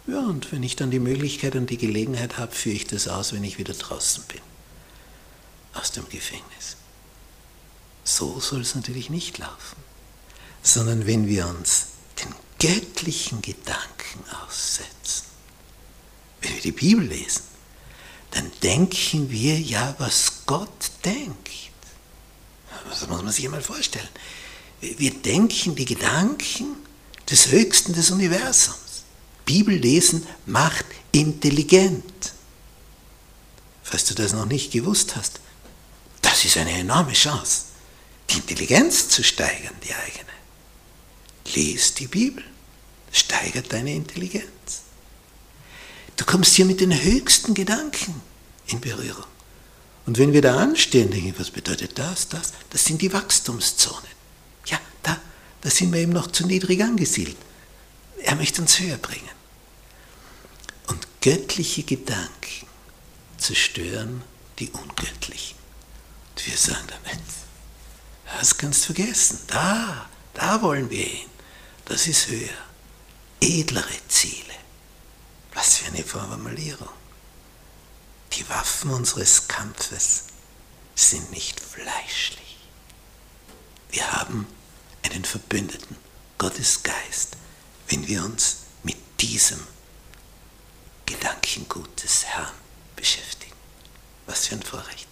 Ja, 0.06 0.20
und 0.20 0.52
wenn 0.52 0.62
ich 0.62 0.76
dann 0.76 0.90
die 0.90 0.98
Möglichkeit 0.98 1.54
und 1.54 1.70
die 1.70 1.78
Gelegenheit 1.78 2.36
habe, 2.36 2.52
führe 2.52 2.76
ich 2.76 2.86
das 2.86 3.08
aus, 3.08 3.32
wenn 3.32 3.44
ich 3.44 3.58
wieder 3.58 3.72
draußen 3.72 4.24
bin. 4.24 4.40
Aus 5.72 5.92
dem 5.92 6.06
Gefängnis. 6.10 6.76
So 8.04 8.40
soll 8.40 8.60
es 8.60 8.74
natürlich 8.74 9.08
nicht 9.08 9.38
laufen. 9.38 9.76
Sondern 10.62 11.06
wenn 11.06 11.28
wir 11.28 11.46
uns 11.46 11.86
den 12.22 12.34
göttlichen 12.58 13.40
Gedanken 13.40 14.24
aussetzen, 14.44 15.31
wir 16.62 16.72
die 16.72 16.78
Bibel 16.78 17.06
lesen, 17.06 17.42
dann 18.30 18.50
denken 18.62 19.30
wir 19.30 19.58
ja, 19.58 19.94
was 19.98 20.44
Gott 20.46 20.90
denkt. 21.04 21.48
Das 22.88 23.08
muss 23.08 23.22
man 23.22 23.32
sich 23.32 23.44
einmal 23.44 23.62
vorstellen. 23.62 24.08
Wir 24.80 25.12
denken 25.12 25.74
die 25.76 25.84
Gedanken 25.84 26.76
des 27.30 27.50
Höchsten 27.50 27.92
des 27.92 28.10
Universums. 28.10 29.04
Bibel 29.44 29.76
lesen 29.76 30.26
macht 30.46 30.84
intelligent. 31.12 32.32
Falls 33.82 34.04
du 34.06 34.14
das 34.14 34.32
noch 34.32 34.46
nicht 34.46 34.72
gewusst 34.72 35.16
hast, 35.16 35.40
das 36.22 36.44
ist 36.44 36.56
eine 36.56 36.72
enorme 36.72 37.12
Chance, 37.12 37.64
die 38.30 38.36
Intelligenz 38.36 39.08
zu 39.08 39.22
steigern, 39.22 39.74
die 39.84 39.94
eigene. 39.94 40.32
Lies 41.54 41.94
die 41.94 42.06
Bibel, 42.06 42.42
steigert 43.10 43.72
deine 43.72 43.94
Intelligenz. 43.94 44.82
Du 46.22 46.26
kommst 46.30 46.54
hier 46.54 46.66
mit 46.66 46.80
den 46.80 46.92
höchsten 46.92 47.52
Gedanken 47.52 48.22
in 48.68 48.80
Berührung. 48.80 49.24
Und 50.06 50.18
wenn 50.18 50.32
wir 50.32 50.40
da 50.40 50.56
anstehen, 50.56 51.10
denke 51.10 51.30
ich, 51.30 51.40
was 51.40 51.50
bedeutet 51.50 51.98
das, 51.98 52.28
das? 52.28 52.52
Das 52.70 52.84
sind 52.84 53.02
die 53.02 53.12
Wachstumszonen. 53.12 54.12
Ja, 54.66 54.78
da, 55.02 55.18
da 55.62 55.68
sind 55.68 55.92
wir 55.92 55.98
eben 55.98 56.12
noch 56.12 56.28
zu 56.28 56.46
niedrig 56.46 56.80
angesiedelt. 56.80 57.36
Er 58.22 58.36
möchte 58.36 58.62
uns 58.62 58.78
höher 58.78 58.98
bringen. 58.98 59.28
Und 60.86 61.04
göttliche 61.22 61.82
Gedanken 61.82 62.68
zerstören 63.36 64.22
die 64.60 64.70
ungöttlichen. 64.70 65.58
Und 66.30 66.46
wir 66.46 66.56
sagen 66.56 66.86
damit, 66.86 67.20
das 68.38 68.56
kannst 68.56 68.82
du 68.82 68.94
vergessen. 68.94 69.40
Da, 69.48 70.08
da 70.34 70.62
wollen 70.62 70.88
wir 70.88 71.04
hin. 71.04 71.28
Das 71.86 72.06
ist 72.06 72.28
höher. 72.28 72.48
Edlere 73.40 73.88
Ziele. 74.06 74.51
Was 75.54 75.78
für 75.78 75.86
eine 75.86 76.02
Formulierung. 76.02 76.88
Die 78.32 78.48
Waffen 78.48 78.90
unseres 78.90 79.48
Kampfes 79.48 80.24
sind 80.94 81.30
nicht 81.30 81.60
fleischlich. 81.60 82.58
Wir 83.90 84.10
haben 84.10 84.46
einen 85.02 85.24
Verbündeten, 85.24 85.96
Gottes 86.38 86.82
Geist, 86.82 87.36
wenn 87.88 88.06
wir 88.08 88.24
uns 88.24 88.58
mit 88.82 88.96
diesem 89.20 89.60
Gedankengut 91.06 92.02
des 92.02 92.24
Herrn 92.24 92.54
beschäftigen. 92.96 93.56
Was 94.26 94.46
für 94.46 94.54
ein 94.54 94.62
Vorrecht. 94.62 95.08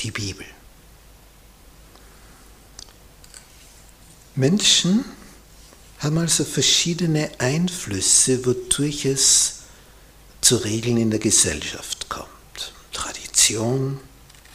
Die 0.00 0.10
Bibel. 0.10 0.46
Menschen 4.34 5.04
haben 5.98 6.18
also 6.18 6.44
verschiedene 6.44 7.30
Einflüsse, 7.38 8.46
wodurch 8.46 9.04
es 9.04 9.54
zu 10.40 10.56
Regeln 10.56 10.96
in 10.96 11.10
der 11.10 11.18
Gesellschaft 11.18 12.08
kommt. 12.08 12.28
Tradition, 12.92 13.98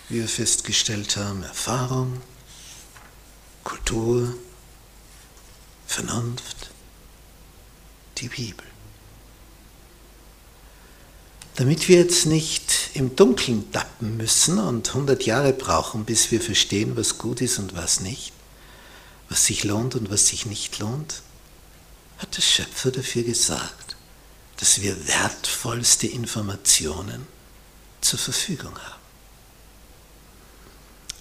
wie 0.09 0.19
wir 0.19 0.27
festgestellt 0.27 1.17
haben, 1.17 1.43
Erfahrung, 1.43 2.21
Kultur, 3.63 4.33
Vernunft, 5.85 6.71
die 8.17 8.29
Bibel. 8.29 8.65
Damit 11.55 11.87
wir 11.87 11.97
jetzt 11.97 12.25
nicht 12.25 12.89
im 12.95 13.15
Dunkeln 13.15 13.71
tappen 13.71 14.17
müssen 14.17 14.57
und 14.59 14.87
100 14.87 15.23
Jahre 15.23 15.53
brauchen, 15.53 16.05
bis 16.05 16.31
wir 16.31 16.41
verstehen, 16.41 16.95
was 16.97 17.19
gut 17.19 17.41
ist 17.41 17.59
und 17.59 17.75
was 17.75 17.99
nicht, 17.99 18.33
was 19.29 19.45
sich 19.45 19.63
lohnt 19.63 19.95
und 19.95 20.09
was 20.09 20.27
sich 20.27 20.45
nicht 20.47 20.79
lohnt, 20.79 21.21
hat 22.17 22.35
der 22.37 22.41
Schöpfer 22.41 22.91
dafür 22.91 23.23
gesagt, 23.23 23.95
dass 24.57 24.81
wir 24.81 25.07
wertvollste 25.07 26.07
Informationen 26.07 27.27
zur 28.01 28.19
Verfügung 28.19 28.77
haben. 28.77 29.01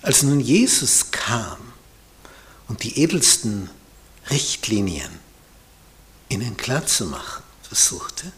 Als 0.03 0.23
nun 0.23 0.41
Jesus 0.41 1.11
kam 1.11 1.59
und 2.69 2.83
die 2.83 2.99
edelsten 2.99 3.71
Richtlinien 4.31 5.11
ihnen 6.29 6.57
klarzumachen 6.57 7.43
versuchte, 7.63 8.33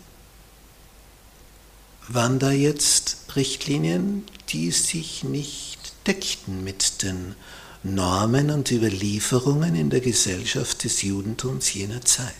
waren 2.09 2.39
da 2.39 2.51
jetzt 2.51 3.17
Richtlinien, 3.35 4.25
die 4.51 4.71
sich 4.71 5.25
nicht 5.25 5.95
deckten 6.07 6.63
mit 6.65 7.03
den 7.03 7.35
Normen 7.83 8.51
und 8.51 8.71
Überlieferungen 8.71 9.75
in 9.75 9.91
der 9.91 10.01
Gesellschaft 10.01 10.85
des 10.85 11.03
Judentums 11.03 11.73
jener 11.73 12.03
Zeit. 12.05 12.35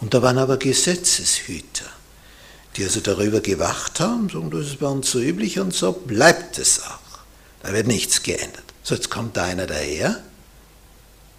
Und 0.00 0.14
da 0.14 0.22
waren 0.22 0.38
aber 0.38 0.56
Gesetzeshüter, 0.56 1.86
die 2.76 2.84
also 2.84 3.00
darüber 3.00 3.40
gewacht 3.40 4.00
haben, 4.00 4.28
sagen, 4.30 4.50
das 4.50 4.66
ist 4.66 4.80
bei 4.80 4.86
uns 4.86 5.10
so 5.10 5.20
üblich 5.20 5.58
und 5.58 5.74
so 5.74 5.92
bleibt 5.92 6.58
es 6.58 6.82
auch. 6.82 6.98
Da 7.62 7.72
wird 7.72 7.86
nichts 7.86 8.22
geändert. 8.22 8.64
So, 8.82 8.94
jetzt 8.94 9.10
kommt 9.10 9.36
da 9.36 9.44
einer 9.44 9.66
daher, 9.66 10.22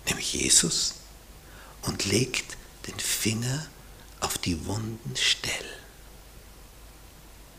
nämlich 0.07 0.33
Jesus, 0.33 0.93
und 1.81 2.05
legt 2.05 2.57
den 2.87 2.99
Finger 2.99 3.65
auf 4.19 4.37
die 4.37 4.65
wunden 4.65 5.15
Stellen. 5.15 5.55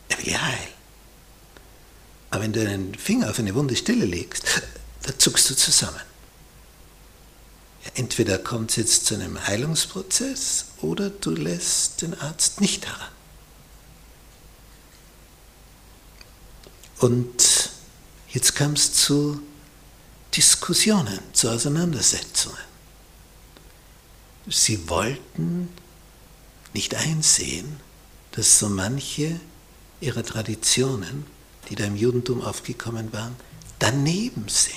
Er 0.09 0.25
will 0.25 0.41
heil. 0.41 0.69
Aber 2.31 2.45
wenn 2.45 2.53
du 2.53 2.61
einen 2.61 2.95
Finger 2.95 3.31
auf 3.31 3.39
eine 3.39 3.55
wunde 3.55 3.75
Stelle 3.75 4.05
legst, 4.05 4.45
da 5.03 5.19
zuckst 5.19 5.51
du 5.51 5.57
zusammen. 5.57 6.01
Ja, 7.85 7.91
entweder 7.97 8.39
kommt 8.39 8.71
es 8.71 8.77
jetzt 8.77 9.07
zu 9.07 9.15
einem 9.15 9.45
Heilungsprozess 9.45 10.67
oder 10.83 11.11
du 11.11 11.31
lässt 11.31 12.03
den 12.03 12.19
Arzt 12.21 12.61
nicht 12.61 12.87
heran. 12.87 13.09
Und 16.99 17.71
jetzt 18.29 18.55
kam 18.55 18.73
es 18.75 18.93
zu 18.93 19.43
Diskussionen, 20.35 21.19
zu 21.33 21.51
Auseinandersetzungen. 21.51 22.57
Sie 24.49 24.89
wollten 24.89 25.69
nicht 26.73 26.95
einsehen, 26.95 27.81
dass 28.33 28.59
so 28.59 28.69
manche 28.69 29.41
ihrer 30.01 30.25
Traditionen, 30.25 31.27
die 31.69 31.75
da 31.75 31.85
im 31.85 31.97
Judentum 31.97 32.43
aufgekommen 32.43 33.13
waren, 33.13 33.37
daneben 33.79 34.49
sind. 34.49 34.77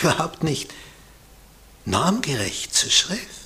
Überhaupt 0.00 0.42
nicht 0.42 0.72
normgerecht 1.84 2.74
zur 2.74 2.90
Schrift. 2.90 3.41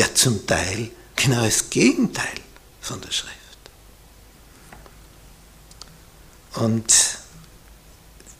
Ja, 0.00 0.06
zum 0.14 0.46
Teil 0.46 0.90
genau 1.14 1.44
das 1.44 1.68
Gegenteil 1.68 2.40
von 2.80 3.02
der 3.02 3.10
Schrift. 3.10 3.34
Und 6.54 7.18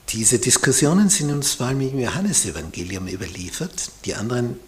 diese 0.08 0.38
Diskussionen 0.38 1.10
sind 1.10 1.30
uns 1.30 1.52
vor 1.52 1.66
allem 1.66 1.82
im 1.82 1.98
Johannesevangelium 1.98 3.08
überliefert. 3.08 3.90
Die 4.06 4.14
anderen 4.14 4.58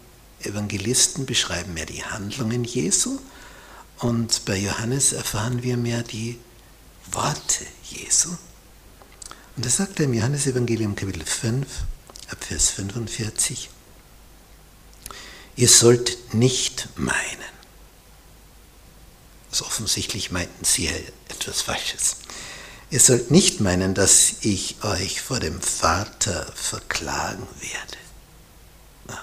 Evangelisten 0.43 1.25
beschreiben 1.25 1.73
mehr 1.73 1.87
die 1.87 2.03
Handlungen 2.03 2.63
Jesu 2.63 3.17
und 3.97 4.45
bei 4.45 4.57
Johannes 4.57 5.13
erfahren 5.13 5.63
wir 5.63 5.77
mehr 5.77 6.03
die 6.03 6.37
Worte 7.11 7.65
Jesu. 7.85 8.29
Und 9.55 9.65
das 9.65 9.77
sagt 9.77 9.99
er 9.99 10.05
im 10.05 10.13
Johannesevangelium 10.13 10.95
Kapitel 10.95 11.25
5, 11.25 11.65
ab 12.29 12.43
Vers 12.43 12.69
45. 12.69 13.71
Ihr 15.55 15.69
sollt 15.69 16.33
nicht 16.33 16.89
meinen. 16.95 17.53
Also 19.51 19.65
offensichtlich 19.65 20.31
meinten 20.31 20.65
sie 20.65 20.89
etwas 21.29 21.61
Falsches. 21.61 22.17
Ihr 22.89 22.99
sollt 22.99 23.31
nicht 23.31 23.59
meinen, 23.59 23.93
dass 23.93 24.33
ich 24.41 24.83
euch 24.83 25.21
vor 25.21 25.39
dem 25.39 25.61
Vater 25.61 26.51
verklagen 26.55 27.47
werde. 27.59 27.97
Na, 29.07 29.19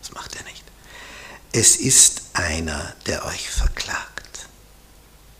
das 0.00 0.12
macht 0.12 0.36
er 0.36 0.44
nicht. 0.44 0.64
Es 1.52 1.76
ist 1.76 2.22
einer, 2.32 2.94
der 3.06 3.24
euch 3.26 3.50
verklagt. 3.50 4.46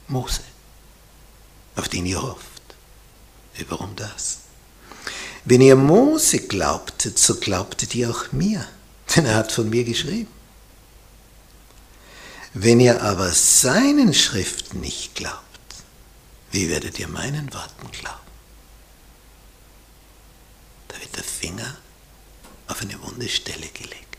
Mose, 0.09 0.43
auf 1.77 1.89
den 1.89 2.07
ihr 2.07 2.21
hofft. 2.21 2.63
Warum 3.69 3.95
das? 3.97 4.39
Wenn 5.45 5.61
ihr 5.61 5.77
Mose 5.77 6.39
glaubtet, 6.39 7.19
so 7.19 7.37
glaubtet 7.37 7.95
ihr 7.95 8.11
auch 8.11 8.33
mir, 8.33 8.67
denn 9.17 9.27
er 9.27 9.37
hat 9.37 9.53
von 9.53 9.69
mir 9.69 9.85
geschrieben. 9.85 10.31
Wenn 12.55 12.81
ihr 12.81 13.03
aber 13.03 13.33
seinen 13.33 14.13
Schriften 14.13 14.81
nicht 14.81 15.15
glaubt, 15.15 15.39
wie 16.51 16.69
werdet 16.69 16.99
ihr 16.99 17.09
meinen 17.09 17.53
Worten 17.55 17.91
glauben? 17.91 18.19
Da 20.89 21.01
wird 21.01 21.17
der 21.17 21.25
Finger 21.25 21.77
auf 22.69 22.83
eine 22.83 23.03
wunde 23.03 23.29
Stelle 23.29 23.69
gelegt. 23.69 24.19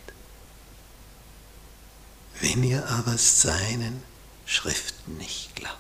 Wenn 2.42 2.64
ihr 2.64 2.88
aber 2.90 3.18
seinen 3.18 4.04
Schriften 4.46 5.18
nicht 5.18 5.56
glaubt, 5.56 5.78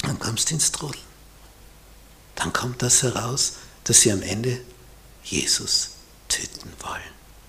dann 0.00 0.18
kommst 0.18 0.50
du 0.50 0.54
ins 0.54 0.72
Trudeln. 0.72 1.04
Dann 2.34 2.52
kommt 2.52 2.82
das 2.82 3.02
heraus, 3.02 3.54
dass 3.84 4.00
sie 4.00 4.10
am 4.10 4.22
Ende 4.22 4.60
Jesus 5.22 5.93
töten 6.34 6.72
wollen, 6.80 7.02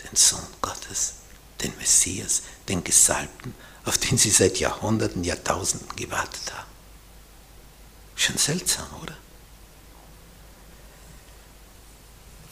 den 0.03 0.15
Sohn 0.15 0.45
Gottes, 0.61 1.15
den 1.61 1.75
Messias, 1.77 2.43
den 2.69 2.83
Gesalbten, 2.83 3.55
auf 3.85 3.97
den 3.97 4.17
sie 4.17 4.29
seit 4.29 4.59
Jahrhunderten, 4.59 5.23
Jahrtausenden 5.23 5.95
gewartet 5.95 6.53
haben. 6.53 6.69
Schon 8.15 8.37
seltsam, 8.37 8.87
oder? 9.01 9.17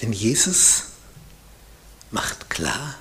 Denn 0.02 0.12
Jesus 0.12 0.84
macht 2.12 2.50
klar, 2.50 2.96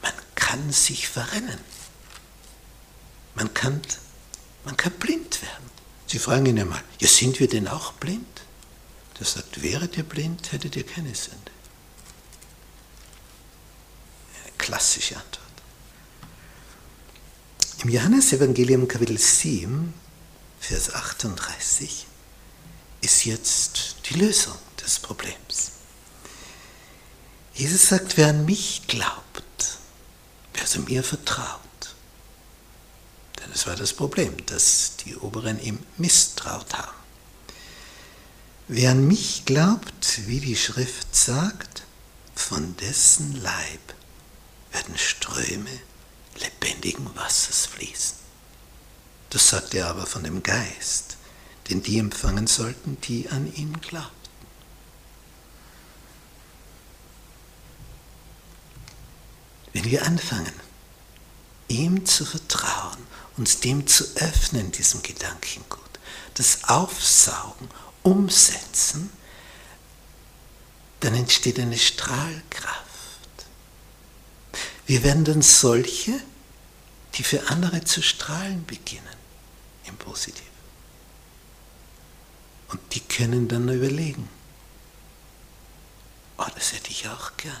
man 0.00 0.14
kann 0.34 0.72
sich 0.72 1.08
verrennen. 1.08 1.60
Man 3.34 3.52
kann, 3.54 3.80
man 4.64 4.76
kann 4.76 4.92
blind 4.92 5.42
werden. 5.42 5.70
Sie 6.06 6.18
fragen 6.18 6.46
ihn 6.46 6.58
einmal, 6.58 6.82
ja 7.00 7.08
sind 7.08 7.40
wir 7.40 7.48
denn 7.48 7.68
auch 7.68 7.92
blind? 7.94 8.26
Der 9.18 9.26
sagt, 9.26 9.62
wäret 9.62 9.96
ihr 9.96 10.04
blind, 10.04 10.52
hättet 10.52 10.76
ihr 10.76 10.84
keine 10.86 11.14
Sünde. 11.14 11.52
Eine 14.42 14.51
klassische 14.62 15.16
Antwort. 15.16 15.42
Im 17.82 17.90
Johannesevangelium 17.90 18.86
Kapitel 18.86 19.18
7, 19.18 19.92
Vers 20.60 20.94
38 20.94 22.06
ist 23.00 23.24
jetzt 23.24 23.96
die 24.08 24.14
Lösung 24.14 24.56
des 24.80 25.00
Problems. 25.00 25.72
Jesus 27.54 27.88
sagt, 27.88 28.16
wer 28.16 28.28
an 28.28 28.44
mich 28.44 28.86
glaubt, 28.86 29.78
wer 30.54 30.62
also 30.62 30.78
mir 30.80 31.02
vertraut, 31.02 31.58
denn 33.40 33.50
es 33.52 33.66
war 33.66 33.74
das 33.74 33.92
Problem, 33.92 34.46
dass 34.46 34.92
die 35.04 35.16
Oberen 35.16 35.60
ihm 35.60 35.80
misstraut 35.98 36.72
haben. 36.72 36.96
Wer 38.68 38.92
an 38.92 39.08
mich 39.08 39.44
glaubt, 39.44 40.28
wie 40.28 40.38
die 40.38 40.56
Schrift 40.56 41.16
sagt, 41.16 41.82
von 42.36 42.76
dessen 42.76 43.42
Leib 43.42 43.80
werden 44.72 44.96
Ströme 44.96 45.70
lebendigen 46.36 47.14
Wassers 47.14 47.66
fließen. 47.66 48.16
Das 49.30 49.48
sagt 49.48 49.74
er 49.74 49.88
aber 49.88 50.06
von 50.06 50.24
dem 50.24 50.42
Geist, 50.42 51.16
den 51.70 51.82
die 51.82 51.98
empfangen 51.98 52.46
sollten, 52.46 53.00
die 53.02 53.28
an 53.28 53.52
ihn 53.54 53.80
glaubten. 53.80 54.12
Wenn 59.72 59.84
wir 59.84 60.04
anfangen, 60.04 60.52
ihm 61.68 62.04
zu 62.04 62.26
vertrauen, 62.26 62.98
uns 63.38 63.60
dem 63.60 63.86
zu 63.86 64.04
öffnen, 64.16 64.70
diesem 64.72 65.02
Gedankengut, 65.02 65.80
das 66.34 66.64
Aufsaugen, 66.64 67.68
Umsetzen, 68.02 69.10
dann 71.00 71.14
entsteht 71.14 71.58
eine 71.58 71.78
Strahlkraft. 71.78 72.91
Wir 74.86 75.02
werden 75.04 75.24
dann 75.24 75.42
solche, 75.42 76.12
die 77.14 77.22
für 77.22 77.48
andere 77.48 77.84
zu 77.84 78.02
strahlen 78.02 78.64
beginnen, 78.66 79.16
im 79.84 79.96
Positiven. 79.96 80.50
Und 82.68 82.80
die 82.94 83.00
können 83.00 83.48
dann 83.48 83.68
überlegen, 83.68 84.28
oh, 86.38 86.46
das 86.54 86.72
hätte 86.72 86.90
ich 86.90 87.08
auch 87.08 87.36
gern. 87.36 87.60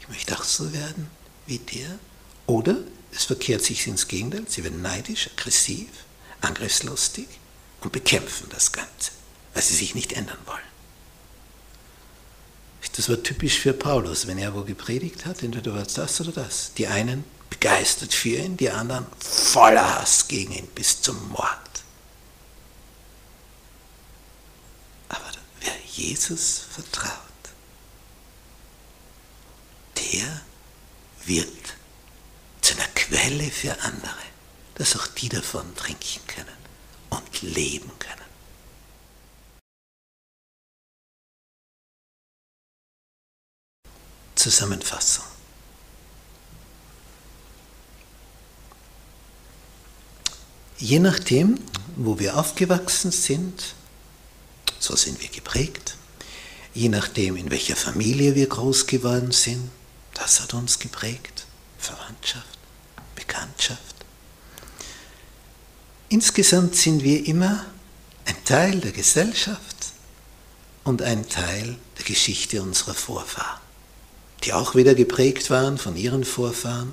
Ich 0.00 0.08
möchte 0.08 0.36
auch 0.36 0.44
so 0.44 0.72
werden 0.72 1.08
wie 1.46 1.58
der. 1.58 1.98
Oder 2.46 2.76
es 3.12 3.24
verkehrt 3.24 3.62
sich 3.62 3.86
ins 3.86 4.08
Gegenteil, 4.08 4.44
sie 4.48 4.64
werden 4.64 4.82
neidisch, 4.82 5.30
aggressiv, 5.36 5.88
angriffslustig 6.40 7.28
und 7.80 7.92
bekämpfen 7.92 8.48
das 8.50 8.72
Ganze, 8.72 9.12
weil 9.54 9.62
sie 9.62 9.76
sich 9.76 9.94
nicht 9.94 10.12
ändern 10.12 10.38
wollen. 10.46 10.69
Das 12.96 13.08
war 13.08 13.22
typisch 13.22 13.58
für 13.58 13.72
Paulus, 13.72 14.26
wenn 14.26 14.38
er 14.38 14.54
wo 14.54 14.62
gepredigt 14.62 15.24
hat, 15.26 15.42
entweder 15.42 15.74
war 15.74 15.82
es 15.82 15.94
das 15.94 16.20
oder 16.20 16.32
das. 16.32 16.72
Die 16.74 16.86
einen 16.86 17.24
begeistert 17.48 18.12
für 18.14 18.36
ihn, 18.36 18.56
die 18.56 18.70
anderen 18.70 19.06
voller 19.18 20.00
Hass 20.00 20.26
gegen 20.28 20.52
ihn 20.52 20.66
bis 20.68 21.00
zum 21.00 21.28
Mord. 21.28 21.58
Aber 25.08 25.30
wer 25.60 25.74
Jesus 25.86 26.62
vertraut, 26.70 27.12
der 29.96 30.40
wird 31.26 31.48
zu 32.60 32.74
einer 32.74 32.88
Quelle 32.94 33.50
für 33.50 33.78
andere, 33.82 34.14
dass 34.74 34.96
auch 34.96 35.06
die 35.08 35.28
davon 35.28 35.74
trinken 35.76 36.26
können 36.26 36.56
und 37.10 37.42
leben 37.42 37.90
können. 37.98 38.19
Zusammenfassung. 44.40 45.24
Je 50.78 50.98
nachdem, 50.98 51.60
wo 51.96 52.18
wir 52.18 52.38
aufgewachsen 52.38 53.12
sind, 53.12 53.74
so 54.78 54.96
sind 54.96 55.20
wir 55.20 55.28
geprägt. 55.28 55.96
Je 56.72 56.88
nachdem, 56.88 57.36
in 57.36 57.50
welcher 57.50 57.76
Familie 57.76 58.34
wir 58.34 58.48
groß 58.48 58.86
geworden 58.86 59.32
sind, 59.32 59.70
das 60.14 60.40
hat 60.40 60.54
uns 60.54 60.78
geprägt. 60.78 61.44
Verwandtschaft, 61.76 62.58
Bekanntschaft. 63.14 63.94
Insgesamt 66.08 66.76
sind 66.76 67.04
wir 67.04 67.26
immer 67.26 67.66
ein 68.24 68.42
Teil 68.46 68.80
der 68.80 68.92
Gesellschaft 68.92 69.92
und 70.84 71.02
ein 71.02 71.28
Teil 71.28 71.76
der 71.98 72.04
Geschichte 72.06 72.62
unserer 72.62 72.94
Vorfahren 72.94 73.69
die 74.44 74.52
auch 74.52 74.74
wieder 74.74 74.94
geprägt 74.94 75.50
waren 75.50 75.78
von 75.78 75.96
ihren 75.96 76.24
Vorfahren. 76.24 76.92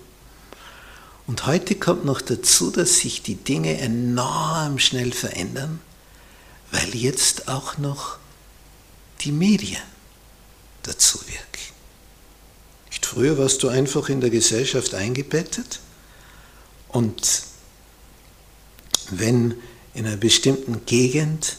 Und 1.26 1.46
heute 1.46 1.76
kommt 1.76 2.06
noch 2.06 2.22
dazu, 2.22 2.72
dass 2.72 3.00
sich 3.00 3.22
die 3.22 3.36
Dinge 3.36 3.78
enorm 3.80 4.80
schnell 4.80 5.12
verändern, 5.12 5.82
weil 6.72 6.96
jetzt 6.96 7.48
auch 7.48 7.78
noch 7.78 8.18
die 9.22 9.32
Medien 9.32 9.82
dazu 10.84 11.20
wirken. 11.28 11.44
Nicht 12.90 13.06
früher 13.06 13.38
warst 13.38 13.64
du 13.64 13.68
einfach 13.68 14.10
in 14.10 14.22
der 14.22 14.30
Gesellschaft 14.30 14.94
eingebettet 14.94 15.80
und 16.88 17.44
wenn 19.12 19.56
in 19.94 20.06
einer 20.06 20.18
bestimmten 20.18 20.86
Gegend 20.86 21.58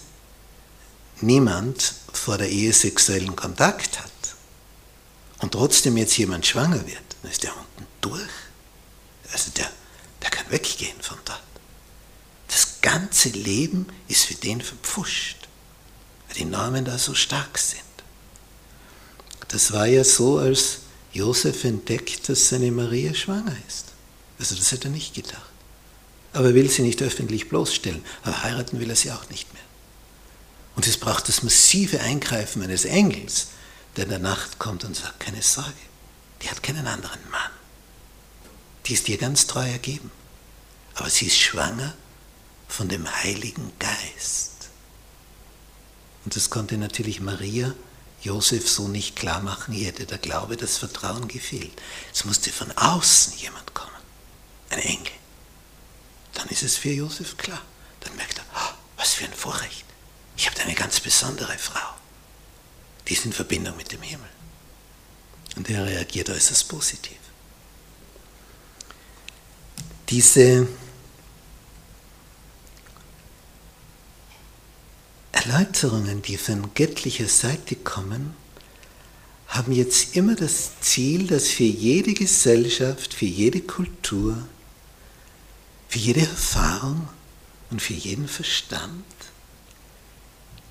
niemand 1.20 1.94
vor 2.12 2.38
der 2.38 2.48
Ehe 2.48 2.72
sexuellen 2.72 3.36
Kontakt 3.36 4.00
hat, 4.00 4.12
und 5.40 5.52
trotzdem 5.52 5.96
jetzt 5.96 6.16
jemand 6.18 6.46
schwanger 6.46 6.86
wird, 6.86 7.02
dann 7.22 7.30
ist 7.30 7.42
der 7.42 7.56
unten 7.56 7.86
durch. 8.00 8.28
Also 9.32 9.50
der, 9.56 9.70
der 10.22 10.30
kann 10.30 10.50
weggehen 10.50 11.00
von 11.00 11.18
dort. 11.24 11.42
Das 12.48 12.80
ganze 12.80 13.28
Leben 13.28 13.86
ist 14.08 14.24
für 14.24 14.34
den 14.34 14.60
verpfuscht, 14.60 15.48
weil 16.26 16.36
die 16.36 16.44
Normen 16.44 16.84
da 16.84 16.98
so 16.98 17.14
stark 17.14 17.58
sind. 17.58 17.82
Das 19.48 19.72
war 19.72 19.86
ja 19.86 20.04
so, 20.04 20.38
als 20.38 20.80
Josef 21.12 21.64
entdeckt, 21.64 22.28
dass 22.28 22.48
seine 22.48 22.70
Maria 22.70 23.14
schwanger 23.14 23.56
ist. 23.66 23.86
Also 24.38 24.54
das 24.54 24.72
hätte 24.72 24.88
er 24.88 24.92
nicht 24.92 25.14
gedacht. 25.14 25.42
Aber 26.32 26.48
er 26.48 26.54
will 26.54 26.70
sie 26.70 26.82
nicht 26.82 27.02
öffentlich 27.02 27.48
bloßstellen. 27.48 28.04
Aber 28.22 28.42
heiraten 28.42 28.78
will 28.78 28.90
er 28.90 28.96
sie 28.96 29.10
auch 29.10 29.28
nicht 29.30 29.52
mehr. 29.54 29.62
Und 30.76 30.86
es 30.86 30.98
braucht 30.98 31.28
das 31.28 31.42
massive 31.42 32.00
Eingreifen 32.00 32.62
eines 32.62 32.84
Engels, 32.84 33.48
der 33.96 34.04
in 34.04 34.10
der 34.10 34.18
Nacht 34.18 34.58
kommt 34.58 34.84
und 34.84 34.94
sagt, 34.96 35.20
keine 35.20 35.42
Sorge, 35.42 35.72
die 36.42 36.50
hat 36.50 36.62
keinen 36.62 36.86
anderen 36.86 37.30
Mann. 37.30 37.50
Die 38.86 38.94
ist 38.94 39.06
dir 39.06 39.18
ganz 39.18 39.46
treu 39.46 39.68
ergeben. 39.68 40.10
Aber 40.94 41.10
sie 41.10 41.26
ist 41.26 41.38
schwanger 41.38 41.94
von 42.68 42.88
dem 42.88 43.06
Heiligen 43.22 43.72
Geist. 43.78 44.70
Und 46.24 46.34
das 46.34 46.50
konnte 46.50 46.76
natürlich 46.76 47.20
Maria 47.20 47.74
Josef 48.22 48.68
so 48.68 48.88
nicht 48.88 49.14
klar 49.14 49.40
machen. 49.40 49.74
Ihr 49.74 49.86
hätte 49.86 50.06
der 50.06 50.18
Glaube, 50.18 50.56
das 50.56 50.78
Vertrauen 50.78 51.28
gefehlt. 51.28 51.80
Es 52.12 52.24
musste 52.24 52.50
von 52.50 52.70
außen 52.76 53.34
jemand 53.38 53.74
kommen. 53.74 53.92
Ein 54.70 54.80
Engel. 54.80 55.12
Dann 56.34 56.48
ist 56.48 56.62
es 56.62 56.76
für 56.76 56.90
Josef 56.90 57.36
klar. 57.36 57.62
Dann 58.00 58.16
merkt 58.16 58.38
er, 58.38 58.44
oh, 58.54 58.74
was 58.96 59.14
für 59.14 59.24
ein 59.24 59.32
Vorrecht. 59.32 59.84
Ich 60.36 60.48
habe 60.48 60.60
eine 60.60 60.74
ganz 60.74 61.00
besondere 61.00 61.56
Frau 61.58 61.97
die 63.08 63.14
ist 63.14 63.24
in 63.24 63.32
Verbindung 63.32 63.76
mit 63.76 63.92
dem 63.92 64.02
Himmel. 64.02 64.28
Und 65.56 65.68
er 65.70 65.86
reagiert 65.86 66.30
äußerst 66.30 66.68
positiv. 66.68 67.16
Diese 70.08 70.68
Erläuterungen, 75.32 76.22
die 76.22 76.36
von 76.36 76.74
göttlicher 76.74 77.28
Seite 77.28 77.76
kommen, 77.76 78.34
haben 79.48 79.72
jetzt 79.72 80.14
immer 80.14 80.34
das 80.34 80.78
Ziel, 80.80 81.26
dass 81.26 81.48
für 81.48 81.64
jede 81.64 82.12
Gesellschaft, 82.12 83.14
für 83.14 83.24
jede 83.24 83.60
Kultur, 83.62 84.36
für 85.88 85.98
jede 85.98 86.20
Erfahrung 86.20 87.08
und 87.70 87.80
für 87.80 87.94
jeden 87.94 88.28
Verstand 88.28 89.04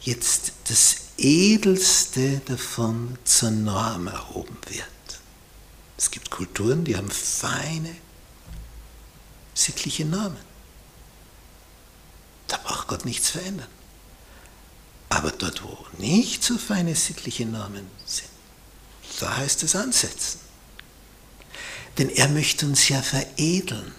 jetzt 0.02 0.54
das 0.70 1.07
Edelste 1.18 2.42
davon 2.46 3.18
zur 3.24 3.52
Norm 3.52 4.08
erhoben 4.08 4.58
wird. 4.70 4.88
Es 5.98 6.12
gibt 6.12 6.30
Kulturen, 6.30 6.84
die 6.84 6.96
haben 6.96 7.10
feine 7.10 7.96
sittliche 9.54 10.06
Normen. 10.06 10.46
Da 12.48 12.58
braucht 12.58 12.88
Gott 12.88 13.06
nichts 13.06 13.32
verändern. 13.32 13.68
Aber 15.10 15.32
dort, 15.32 15.64
wo 15.64 15.78
nicht 15.98 16.44
so 16.44 16.58
feine 16.58 16.96
sittliche 16.96 17.46
Normen 17.46 17.88
sind, 18.06 18.30
da 19.20 19.38
heißt 19.38 19.64
es 19.64 19.76
ansetzen. 19.76 20.40
Denn 21.98 22.10
er 22.10 22.28
möchte 22.30 22.68
uns 22.68 22.88
ja 22.90 23.02
veredeln. 23.02 23.94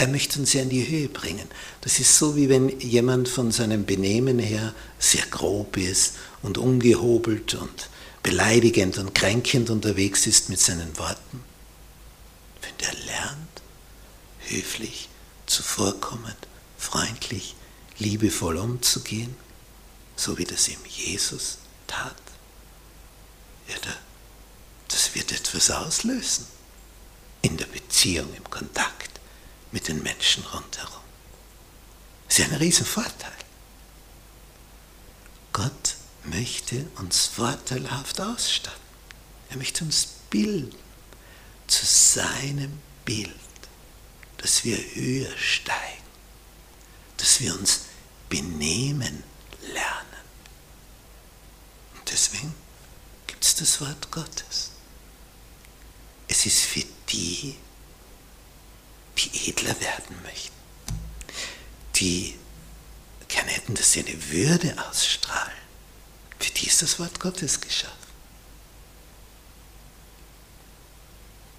Er 0.00 0.08
möchte 0.08 0.38
uns 0.38 0.54
ja 0.54 0.62
in 0.62 0.70
die 0.70 0.88
Höhe 0.88 1.10
bringen. 1.10 1.46
Das 1.82 1.98
ist 1.98 2.16
so, 2.16 2.34
wie 2.34 2.48
wenn 2.48 2.80
jemand 2.80 3.28
von 3.28 3.52
seinem 3.52 3.84
Benehmen 3.84 4.38
her 4.38 4.74
sehr 4.98 5.26
grob 5.26 5.76
ist 5.76 6.14
und 6.40 6.56
ungehobelt 6.56 7.52
und 7.52 7.90
beleidigend 8.22 8.96
und 8.96 9.14
kränkend 9.14 9.68
unterwegs 9.68 10.26
ist 10.26 10.48
mit 10.48 10.58
seinen 10.58 10.96
Worten. 10.96 11.44
Wenn 12.62 12.78
der 12.78 12.94
lernt, 13.04 13.62
höflich, 14.48 15.10
zuvorkommend, 15.44 16.48
freundlich, 16.78 17.54
liebevoll 17.98 18.56
umzugehen, 18.56 19.36
so 20.16 20.38
wie 20.38 20.44
das 20.44 20.66
ihm 20.68 20.80
Jesus 20.88 21.58
tat, 21.86 22.16
ja, 23.68 23.74
das 24.88 25.14
wird 25.14 25.30
etwas 25.30 25.70
auslösen 25.70 26.46
in 27.42 27.58
der 27.58 27.66
Beziehung, 27.66 28.32
im 28.34 28.48
Kontakt 28.48 29.09
mit 29.72 29.88
den 29.88 30.02
Menschen 30.02 30.44
rundherum. 30.44 31.00
Das 32.26 32.38
ist 32.38 32.44
ja 32.46 32.52
ein 32.52 32.60
Riesenvorteil. 32.60 33.32
Gott 35.52 35.96
möchte 36.24 36.86
uns 36.96 37.26
vorteilhaft 37.26 38.20
ausstatten. 38.20 38.80
Er 39.50 39.56
möchte 39.56 39.84
uns 39.84 40.06
bilden 40.30 40.78
zu 41.66 41.84
seinem 41.84 42.80
Bild, 43.04 43.34
dass 44.38 44.64
wir 44.64 44.76
höher 44.94 45.36
steigen, 45.36 46.04
dass 47.16 47.40
wir 47.40 47.54
uns 47.54 47.82
benehmen 48.28 49.22
lernen. 49.72 50.24
Und 51.96 52.10
deswegen 52.10 52.54
gibt 53.26 53.44
es 53.44 53.54
das 53.56 53.80
Wort 53.80 54.10
Gottes. 54.10 54.70
Es 56.28 56.46
ist 56.46 56.60
für 56.60 56.84
die, 57.10 57.56
die 59.24 59.50
edler 59.50 59.78
werden 59.80 60.22
möchten, 60.22 60.56
die 61.96 62.38
gerne 63.28 63.50
hätten, 63.50 63.74
dass 63.74 63.92
sie 63.92 64.04
eine 64.04 64.30
Würde 64.30 64.76
ausstrahlen. 64.88 65.52
Für 66.38 66.50
die 66.52 66.66
ist 66.66 66.82
das 66.82 66.98
Wort 66.98 67.20
Gottes 67.20 67.60
geschaffen. 67.60 67.96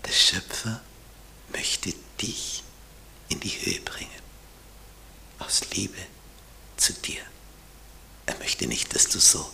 Der 0.06 0.12
Schöpfer 0.12 0.82
möchte 1.50 1.94
dich 2.22 2.64
in 3.30 3.40
die 3.40 3.50
Höhe 3.50 3.80
bringen. 3.82 4.10
Aus 5.40 5.62
Liebe 5.72 5.98
zu 6.78 6.94
dir. 6.94 7.22
Er 8.26 8.38
möchte 8.40 8.68
nicht, 8.68 8.94
dass 8.96 9.08
du 9.08 9.20
so, 9.20 9.52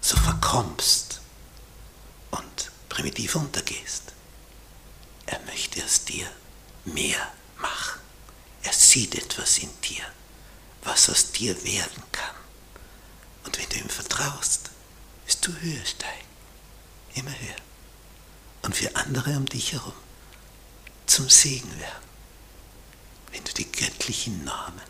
so 0.00 0.16
verkommst 0.16 1.20
und 2.30 2.70
primitiv 2.88 3.34
untergehst. 3.34 4.12
Er 5.26 5.40
möchte 5.40 5.84
aus 5.84 6.04
dir 6.04 6.30
mehr 6.84 7.32
machen. 7.60 8.00
Er 8.62 8.72
sieht 8.72 9.14
etwas 9.14 9.58
in 9.58 9.70
dir, 9.82 10.04
was 10.82 11.08
aus 11.08 11.32
dir 11.32 11.62
werden 11.64 12.02
kann. 12.12 12.34
Und 13.44 13.58
wenn 13.58 13.68
du 13.68 13.76
ihm 13.76 13.88
vertraust, 13.88 14.70
wirst 15.24 15.46
du 15.46 15.52
höher 15.60 15.84
steigen, 15.84 16.26
immer 17.14 17.30
höher. 17.30 17.56
Und 18.62 18.74
für 18.76 18.94
andere 18.96 19.36
um 19.36 19.46
dich 19.46 19.72
herum 19.72 19.92
zum 21.06 21.28
Segen 21.28 21.78
werden, 21.78 22.08
wenn 23.30 23.44
du 23.44 23.52
die 23.52 23.70
göttlichen 23.70 24.44
Normen 24.44 24.82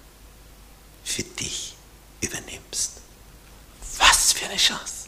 für 1.05 1.23
dich 1.23 1.77
übernimmst. 2.21 2.93
Was 3.99 4.33
für 4.33 4.47
eine 4.47 4.57
Chance! 4.57 5.06